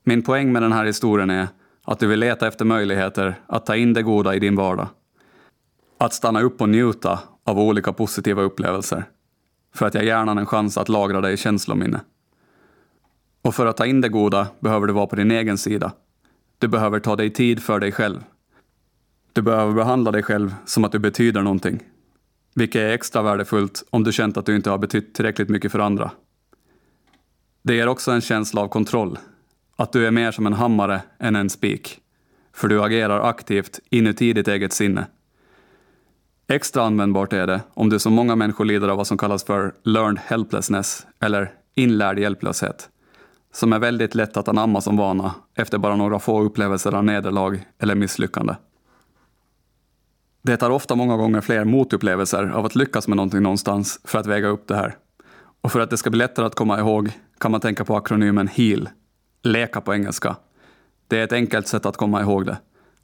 [0.03, 1.47] Min poäng med den här historien är
[1.83, 4.87] att du vill leta efter möjligheter att ta in det goda i din vardag.
[5.97, 9.03] Att stanna upp och njuta av olika positiva upplevelser.
[9.73, 12.01] För att ge hjärnan en chans att lagra det i känslominne.
[13.41, 15.91] Och för att ta in det goda behöver du vara på din egen sida.
[16.57, 18.23] Du behöver ta dig tid för dig själv.
[19.33, 21.79] Du behöver behandla dig själv som att du betyder någonting.
[22.55, 25.79] Vilket är extra värdefullt om du känt att du inte har betytt tillräckligt mycket för
[25.79, 26.11] andra.
[27.61, 29.19] Det ger också en känsla av kontroll.
[29.75, 31.99] Att du är mer som en hammare än en spik.
[32.53, 35.07] För du agerar aktivt inuti ditt eget sinne.
[36.47, 39.73] Extra användbart är det om du som många människor lider av vad som kallas för
[39.83, 42.89] learned helplessness, eller inlärd hjälplöshet,
[43.53, 47.65] som är väldigt lätt att anamma som vana efter bara några få upplevelser av nederlag
[47.79, 48.55] eller misslyckande.
[50.41, 54.27] Det tar ofta många gånger fler motupplevelser av att lyckas med någonting någonstans för att
[54.27, 54.95] väga upp det här.
[55.61, 58.47] Och för att det ska bli lättare att komma ihåg kan man tänka på akronymen
[58.47, 58.89] HEAL,
[59.43, 60.35] leka på engelska.
[61.07, 62.57] Det är ett enkelt sätt att komma ihåg det.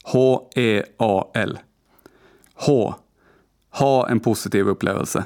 [0.03, 1.59] H-E-A-L.
[2.53, 2.95] H.
[3.71, 5.25] Ha en positiv upplevelse.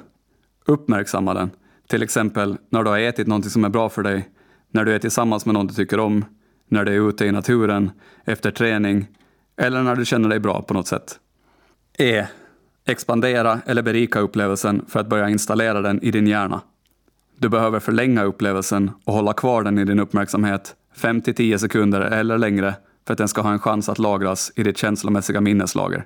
[0.65, 1.51] Uppmärksamma den.
[1.87, 4.29] Till exempel när du har ätit något som är bra för dig,
[4.71, 6.25] när du är tillsammans med någon du tycker om,
[6.67, 7.91] när du är ute i naturen,
[8.25, 9.07] efter träning
[9.57, 11.19] eller när du känner dig bra på något sätt.
[11.97, 12.25] E.
[12.85, 16.61] Expandera eller berika upplevelsen för att börja installera den i din hjärna.
[17.37, 22.75] Du behöver förlänga upplevelsen och hålla kvar den i din uppmärksamhet 5-10 sekunder eller längre
[23.07, 26.05] för att den ska ha en chans att lagras i ditt känslomässiga minneslager.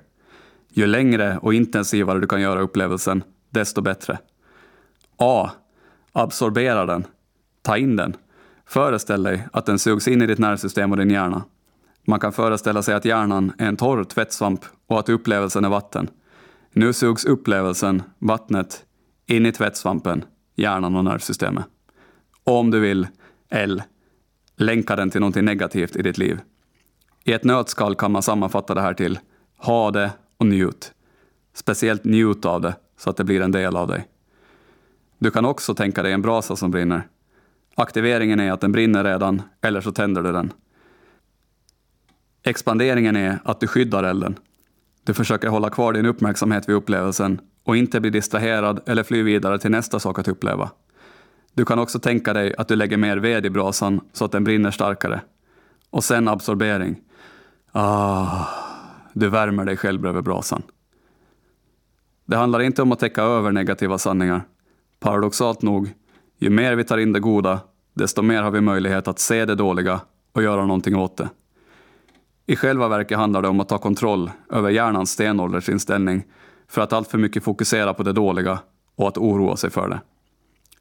[0.72, 4.18] Ju längre och intensivare du kan göra upplevelsen, desto bättre.
[5.16, 5.50] A.
[6.12, 7.06] Absorbera den.
[7.62, 8.16] Ta in den.
[8.66, 11.44] Föreställ dig att den sugs in i ditt nervsystem och din hjärna.
[12.06, 16.10] Man kan föreställa sig att hjärnan är en torr tvättsvamp och att upplevelsen är vatten.
[16.72, 18.84] Nu sugs upplevelsen, vattnet,
[19.26, 20.24] in i tvättsvampen,
[20.56, 21.64] hjärnan och nervsystemet.
[22.44, 23.06] Och om du vill,
[23.48, 23.82] L,
[24.56, 26.40] länka den till något negativt i ditt liv.
[27.24, 29.18] I ett nötskal kan man sammanfatta det här till
[29.56, 30.10] ha det
[30.40, 30.92] och njut.
[31.54, 34.08] Speciellt njut av det så att det blir en del av dig.
[35.18, 37.08] Du kan också tänka dig en brasa som brinner.
[37.74, 40.52] Aktiveringen är att den brinner redan, eller så tänder du den.
[42.42, 44.38] Expanderingen är att du skyddar elden.
[45.04, 49.58] Du försöker hålla kvar din uppmärksamhet vid upplevelsen och inte bli distraherad eller fly vidare
[49.58, 50.70] till nästa sak att uppleva.
[51.54, 54.44] Du kan också tänka dig att du lägger mer ved i brasan så att den
[54.44, 55.20] brinner starkare.
[55.90, 57.00] Och sen absorbering.
[57.72, 58.69] Ah,
[59.12, 60.62] du värmer dig själv bredvid brasan.
[62.24, 64.42] Det handlar inte om att täcka över negativa sanningar.
[65.00, 65.94] Paradoxalt nog,
[66.38, 67.60] ju mer vi tar in det goda,
[67.94, 70.00] desto mer har vi möjlighet att se det dåliga
[70.32, 71.28] och göra någonting åt det.
[72.46, 76.24] I själva verket handlar det om att ta kontroll över hjärnans stenåldersinställning
[76.68, 78.58] för att alltför mycket fokusera på det dåliga
[78.96, 80.00] och att oroa sig för det.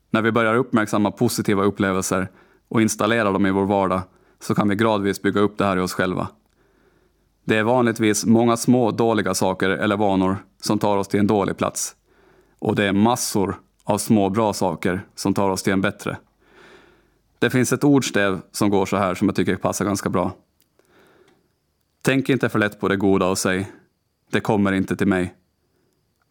[0.09, 2.27] När vi börjar uppmärksamma positiva upplevelser
[2.67, 4.01] och installera dem i vår vardag
[4.39, 6.27] så kan vi gradvis bygga upp det här i oss själva.
[7.49, 11.57] Det är vanligtvis många små dåliga saker eller vanor som tar oss till en dålig
[11.57, 11.95] plats.
[12.59, 16.17] Och det är massor av små bra saker som tar oss till en bättre.
[17.39, 20.31] Det finns ett ordstäv som går så här som jag tycker passar ganska bra.
[22.01, 23.71] Tänk inte för lätt på det goda och säg,
[24.31, 25.33] det kommer inte till mig.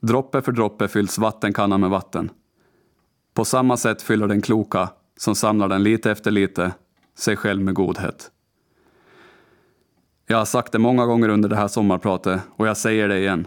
[0.01, 2.31] Droppe för droppe fylls vattenkannan med vatten.
[3.35, 6.73] På samma sätt fyller den kloka, som samlar den lite efter lite,
[7.17, 8.31] sig själv med godhet.
[10.31, 13.47] Jag har sagt det många gånger under det här sommarpratet och jag säger det igen.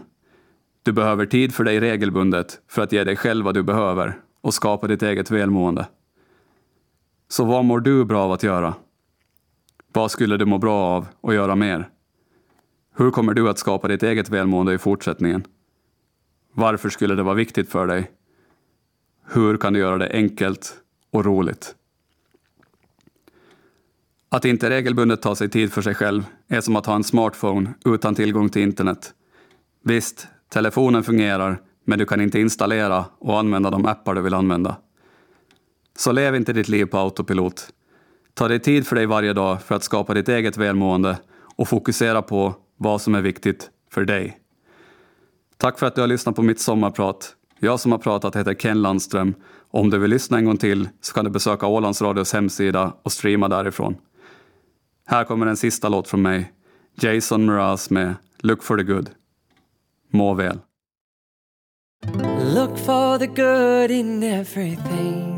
[0.82, 4.54] Du behöver tid för dig regelbundet för att ge dig själv vad du behöver och
[4.54, 5.88] skapa ditt eget välmående.
[7.28, 8.74] Så vad mår du bra av att göra?
[9.92, 11.88] Vad skulle du må bra av att göra mer?
[12.96, 15.44] Hur kommer du att skapa ditt eget välmående i fortsättningen?
[16.54, 18.10] Varför skulle det vara viktigt för dig?
[19.32, 20.74] Hur kan du göra det enkelt
[21.12, 21.74] och roligt?
[24.32, 27.74] Att inte regelbundet ta sig tid för sig själv är som att ha en smartphone
[27.84, 29.14] utan tillgång till internet.
[29.84, 34.76] Visst, telefonen fungerar, men du kan inte installera och använda de appar du vill använda.
[35.98, 37.68] Så lev inte ditt liv på autopilot.
[38.34, 41.18] Ta dig tid för dig varje dag för att skapa ditt eget välmående
[41.56, 44.38] och fokusera på vad som är viktigt för dig.
[45.56, 47.36] Tack för att du har lyssnat på mitt sommarprat.
[47.58, 49.34] Jag som har pratat heter Ken Landström.
[49.70, 53.48] Om du vill lyssna en gång till så kan du besöka Ålandsradios hemsida och streama
[53.48, 53.96] därifrån.
[55.06, 56.52] Här kommer en sista låt från mig.
[56.94, 59.10] Jason Mraz med Look for the good.
[60.10, 60.58] Må väl.
[62.54, 65.32] Look for the good in everything.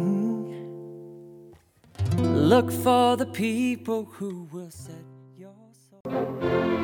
[2.34, 5.04] Look for the people who will set
[5.38, 5.54] your
[5.90, 6.83] soul.